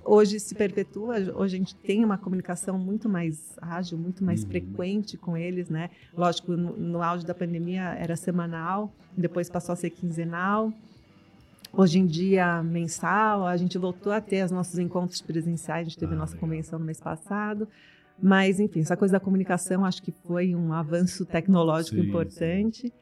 [0.03, 4.49] hoje se perpetua, hoje a gente tem uma comunicação muito mais ágil, muito mais uhum.
[4.49, 5.89] frequente com eles, né?
[6.15, 10.71] Lógico, no, no auge da pandemia era semanal, depois passou a ser quinzenal.
[11.73, 15.97] Hoje em dia, mensal, a gente voltou a ter os nossos encontros presenciais, a gente
[15.97, 17.67] teve ah, a nossa convenção no mês passado.
[18.21, 22.81] Mas, enfim, essa coisa da comunicação acho que foi um avanço tecnológico sim, importante.
[22.87, 22.93] Sim.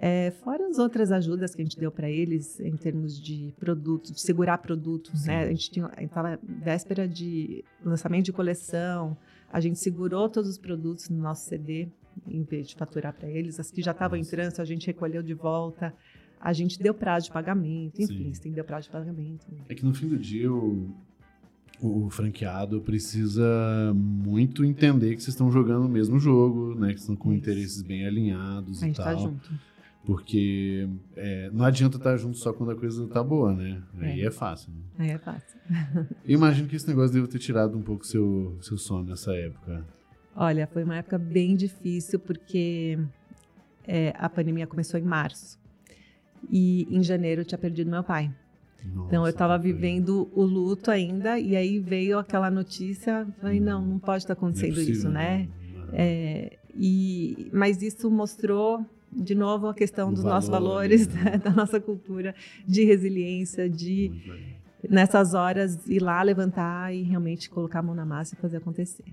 [0.00, 4.12] É, fora as outras ajudas que a gente deu para eles em termos de produtos,
[4.12, 5.42] de segurar produtos, né?
[5.42, 9.16] A gente estava véspera de lançamento de coleção,
[9.52, 11.88] a gente segurou todos os produtos no nosso CD
[12.28, 13.58] em vez de faturar para eles.
[13.58, 15.92] As que já estavam em trânsito, a gente recolheu de volta.
[16.40, 19.46] A gente deu prazo de pagamento, enfim, deu prazo de pagamento.
[19.68, 20.94] É que no fim do dia o,
[21.82, 26.92] o franqueado precisa muito entender que vocês estão jogando o mesmo jogo, né?
[26.92, 27.38] Que estão com Isso.
[27.38, 29.16] interesses bem alinhados a e gente tá tal.
[29.16, 29.68] Tá junto.
[30.04, 33.82] Porque é, não adianta estar junto só quando a coisa tá boa, né?
[33.98, 34.72] Aí é, é fácil.
[34.72, 34.80] Né?
[34.98, 35.58] Aí é fácil.
[36.24, 39.84] imagino que esse negócio deve ter tirado um pouco seu, seu sono nessa época.
[40.34, 42.98] Olha, foi uma época bem difícil porque
[43.86, 45.58] é, a pandemia começou em março.
[46.50, 48.32] E em janeiro eu tinha perdido meu pai.
[48.84, 53.84] Nossa, então eu estava vivendo o luto ainda e aí veio aquela notícia, falei não,
[53.84, 55.48] não pode estar acontecendo é possível, isso, né?
[55.92, 61.38] É, e mas isso mostrou de novo a questão dos valor, nossos valores, né?
[61.42, 62.34] da nossa cultura
[62.66, 64.12] de resiliência, de
[64.88, 69.04] nessas horas ir lá levantar e realmente colocar a mão na massa e fazer acontecer.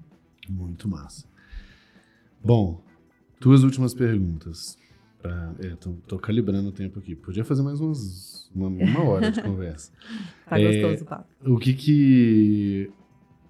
[0.49, 1.25] Muito massa.
[2.43, 2.83] Bom,
[3.39, 4.77] duas últimas perguntas.
[5.21, 7.15] Pra, é, tô, tô, calibrando o tempo aqui.
[7.15, 9.91] Podia fazer mais umas, uma, uma hora de conversa.
[10.47, 11.27] tá é, gostoso o papo.
[11.43, 12.91] O que que...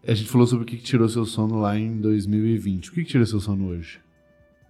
[0.08, 2.90] A gente falou sobre o que, que tirou seu sono lá em 2020.
[2.90, 4.00] O que, que tirou seu sono hoje?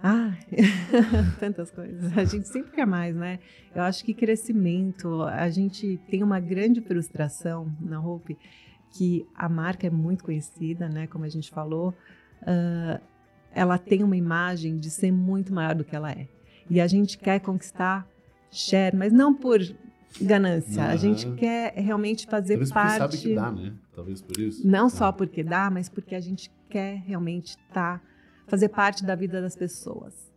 [0.08, 0.38] Ah,
[1.40, 2.16] tantas coisas.
[2.16, 3.40] A gente sempre quer mais, né?
[3.74, 8.38] Eu acho que crescimento, a gente tem uma grande frustração na Hope,
[8.92, 11.08] que a marca é muito conhecida, né?
[11.08, 11.90] Como a gente falou,
[12.44, 13.02] uh,
[13.52, 16.28] ela tem uma imagem de ser muito maior do que ela é.
[16.70, 18.08] E a gente quer conquistar
[18.52, 19.60] share, mas não por
[20.22, 20.84] ganância.
[20.84, 20.90] Uhum.
[20.90, 23.00] A gente quer realmente fazer Talvez parte.
[23.00, 23.74] Talvez sabe que dá, né?
[23.96, 24.68] Talvez por isso.
[24.68, 28.15] Não só porque dá, mas porque a gente quer realmente estar tá
[28.48, 30.34] fazer parte da vida das pessoas.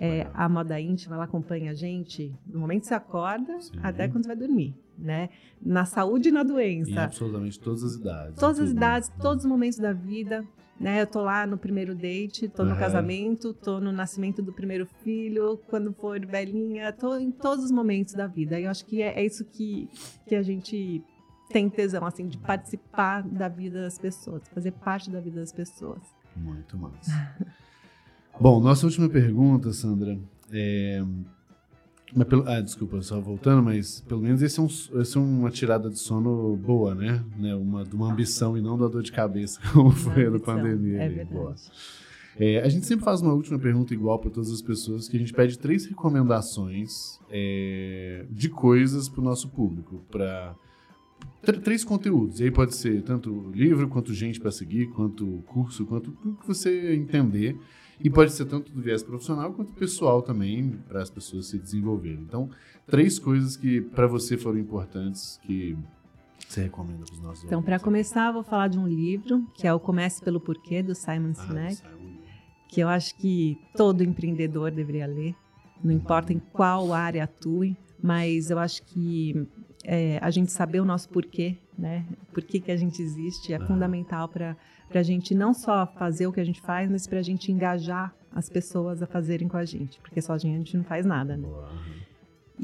[0.00, 3.72] É, a moda íntima ela acompanha a gente no momento que você acorda Sim.
[3.82, 5.28] até quando você vai dormir, né?
[5.60, 6.90] Na saúde e na doença.
[6.90, 8.36] Em absolutamente todas as idades.
[8.36, 10.44] Todas as idades, todos os momentos da vida.
[10.80, 11.02] Né?
[11.02, 12.78] Eu tô lá no primeiro date, tô no uhum.
[12.78, 18.14] casamento, tô no nascimento do primeiro filho, quando for velhinha, tô em todos os momentos
[18.14, 18.58] da vida.
[18.58, 19.88] E eu acho que é, é isso que,
[20.26, 21.04] que a gente
[21.50, 26.02] tem tesão, assim, de participar da vida das pessoas, fazer parte da vida das pessoas.
[26.36, 27.36] Muito massa.
[28.40, 30.18] Bom, nossa última pergunta, Sandra,
[30.50, 31.04] é...
[32.14, 34.66] Mas pelo, ah, desculpa, só voltando, mas pelo menos esse é, um,
[35.00, 37.24] esse é uma tirada de sono boa, né?
[37.38, 37.54] né?
[37.54, 41.02] Uma, de uma ambição e não da dor de cabeça, como foi a da pandemia.
[41.02, 41.32] É verdade.
[41.32, 41.54] Boa.
[42.38, 45.20] É, a gente sempre faz uma última pergunta igual para todas as pessoas, que a
[45.20, 50.54] gente pede três recomendações é, de coisas para o nosso público, para
[51.62, 52.40] três conteúdos.
[52.40, 56.46] E aí pode ser tanto livro, quanto gente para seguir, quanto curso, quanto o que
[56.46, 57.56] você entender.
[58.00, 62.20] E pode ser tanto do viés profissional quanto pessoal também, para as pessoas se desenvolverem.
[62.20, 62.50] Então,
[62.86, 65.76] três coisas que para você foram importantes que
[66.48, 69.72] você recomenda para os nossos Então, para começar, vou falar de um livro, que é
[69.72, 71.76] o Comece pelo Porquê, do Simon ah, Sinek.
[71.76, 72.02] Simon
[72.72, 75.36] que eu acho que todo empreendedor deveria ler,
[75.84, 79.46] não importa em qual área atue, mas eu acho que
[79.84, 82.06] é, a gente saber o nosso porquê, né?
[82.32, 84.56] Por que, que a gente existe é fundamental para
[84.94, 88.14] a gente não só fazer o que a gente faz, mas para a gente engajar
[88.30, 91.48] as pessoas a fazerem com a gente, porque só a gente não faz nada, né?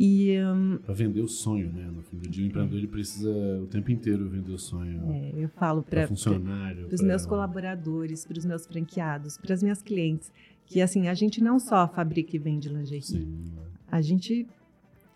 [0.00, 1.90] E um, para vender o sonho, né?
[1.90, 5.12] No fim do dia, o empreendedor ele precisa o tempo inteiro vender o sonho.
[5.12, 9.62] É, eu falo para funcionário, para os meus colaboradores, para os meus franqueados, para as
[9.62, 10.30] minhas clientes,
[10.66, 13.50] que assim a gente não só fabrica e vende lingerie, Sim.
[13.90, 14.46] a gente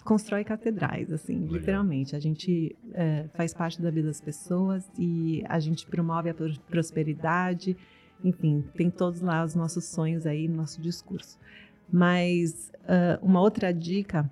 [0.04, 1.54] constrói catedrais, assim, Legal.
[1.54, 2.16] literalmente.
[2.16, 6.34] A gente é, faz parte da vida das pessoas e a gente promove a
[6.68, 7.76] prosperidade.
[8.24, 11.38] Enfim, tem todos lá os nossos sonhos aí no nosso discurso.
[11.92, 14.30] Mas uh, uma outra dica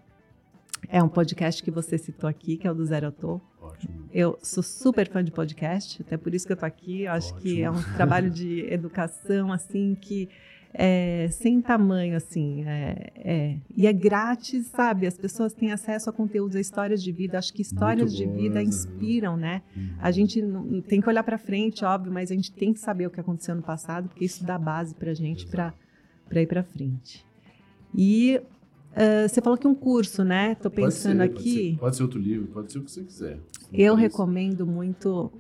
[0.89, 3.41] é um podcast que você citou aqui, que é o do Zero Tô.
[3.61, 4.09] Ótimo.
[4.13, 7.03] Eu sou super fã de podcast, até por isso que eu tô aqui.
[7.03, 7.43] Eu acho Ótimo.
[7.43, 10.29] que é um trabalho de educação, assim, que
[10.73, 12.65] é sem tamanho, assim.
[12.65, 15.07] É, é, e é grátis, sabe?
[15.07, 17.39] As pessoas têm acesso a conteúdos, a histórias de vida.
[17.39, 19.63] Acho que histórias de vida inspiram, né?
[19.77, 19.91] Uhum.
[19.99, 23.07] A gente não, tem que olhar para frente, óbvio, mas a gente tem que saber
[23.07, 25.75] o que aconteceu no passado, porque isso dá base para a gente para
[26.35, 27.25] ir para frente.
[27.95, 28.41] E
[28.91, 30.51] Uh, você falou que um curso, né?
[30.51, 31.53] Estou pensando pode ser, aqui.
[31.53, 33.39] Pode ser, pode ser, outro livro, pode ser o que você quiser.
[33.73, 35.31] Eu recomendo muito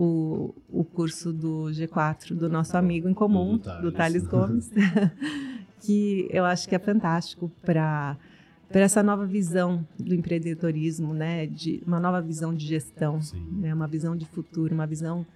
[0.00, 4.70] o, o curso do G4, do nosso amigo em comum, do Thales, do Thales Gomes,
[5.82, 8.16] que eu acho que é fantástico para
[8.68, 11.46] para essa nova visão do empreendedorismo, né?
[11.46, 13.18] De uma nova visão de gestão,
[13.50, 13.72] né?
[13.72, 15.26] Uma visão de futuro, uma visão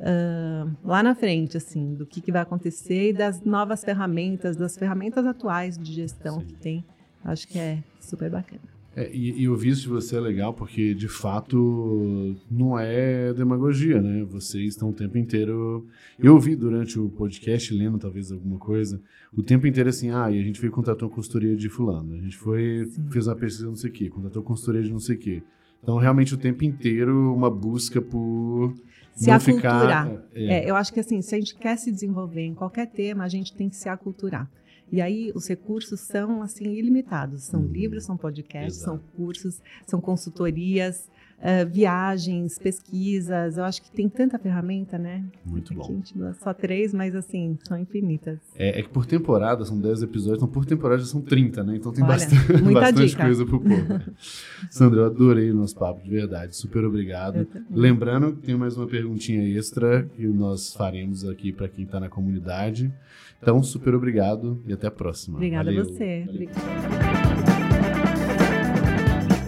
[0.00, 4.74] uh, lá na frente, assim, do que, que vai acontecer e das novas ferramentas, das
[4.74, 6.46] ferramentas atuais de gestão Sim.
[6.46, 6.84] que tem
[7.24, 8.77] Acho que é super bacana.
[8.98, 14.02] É, e, e ouvir isso de você é legal porque, de fato, não é demagogia,
[14.02, 14.24] né?
[14.24, 15.86] Vocês estão o tempo inteiro.
[16.18, 19.00] Eu ouvi durante o podcast, lendo talvez alguma coisa,
[19.32, 22.18] o tempo inteiro assim: ah, e a gente foi contratar uma consultoria de Fulano, a
[22.18, 23.08] gente foi, Sim.
[23.08, 25.42] fez uma pesquisa não sei o quê, contratou consultoria de não sei o quê.
[25.80, 28.74] Então, realmente, o tempo inteiro, uma busca por.
[29.14, 30.06] Se aculturar.
[30.06, 30.64] Ficar, é.
[30.64, 33.28] É, eu acho que assim, se a gente quer se desenvolver em qualquer tema, a
[33.28, 34.50] gente tem que se aculturar.
[34.90, 37.44] E aí os recursos são assim ilimitados.
[37.44, 37.66] São uhum.
[37.66, 38.98] livros, são podcasts, Exato.
[38.98, 41.08] são cursos, são consultorias,
[41.38, 43.56] uh, viagens, pesquisas.
[43.56, 45.24] Eu acho que tem tanta ferramenta, né?
[45.44, 45.84] Muito Aqui bom.
[45.84, 48.38] A gente só três, mas assim, são infinitas.
[48.56, 51.76] É, é, que por temporada são 10 episódios, então por temporada são 30, né?
[51.76, 54.00] Então tem Olha, bastante, bastante coisa pro povo.
[54.70, 56.56] Sandra, eu adorei o nosso papo, de verdade.
[56.56, 57.46] Super obrigado.
[57.70, 62.08] Lembrando que tem mais uma perguntinha extra que nós faremos aqui para quem está na
[62.08, 62.92] comunidade.
[63.40, 65.36] Então, super obrigado e até a próxima.
[65.36, 65.82] Obrigada Valeu.
[65.82, 66.26] a você.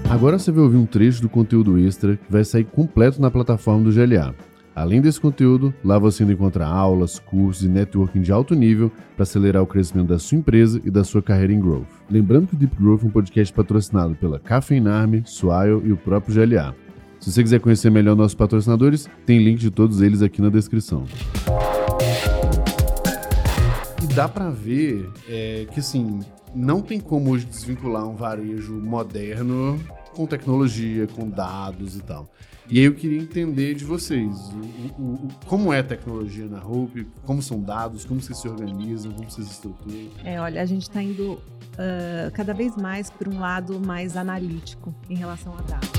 [0.09, 3.85] Agora você vai ouvir um trecho do conteúdo extra que vai sair completo na plataforma
[3.85, 4.35] do GLA.
[4.75, 9.25] Além desse conteúdo, lá você ainda encontra aulas, cursos e networking de alto nível para
[9.25, 11.87] acelerar o crescimento da sua empresa e da sua carreira em growth.
[12.09, 15.97] Lembrando que o Deep Growth é um podcast patrocinado pela Café Army, Swile e o
[15.97, 16.75] próprio GLA.
[17.19, 21.05] Se você quiser conhecer melhor nossos patrocinadores, tem link de todos eles aqui na descrição
[24.15, 26.21] dá para ver é, que, assim,
[26.55, 29.79] não tem como hoje desvincular um varejo moderno
[30.15, 32.29] com tecnologia, com dados e tal.
[32.69, 34.37] E aí eu queria entender de vocês
[34.99, 38.49] o, o, o, como é a tecnologia na Hope, como são dados, como vocês se
[38.49, 40.09] organizam, como vocês estruturam.
[40.25, 44.95] É, olha, a gente está indo uh, cada vez mais para um lado mais analítico
[45.09, 45.91] em relação a dados.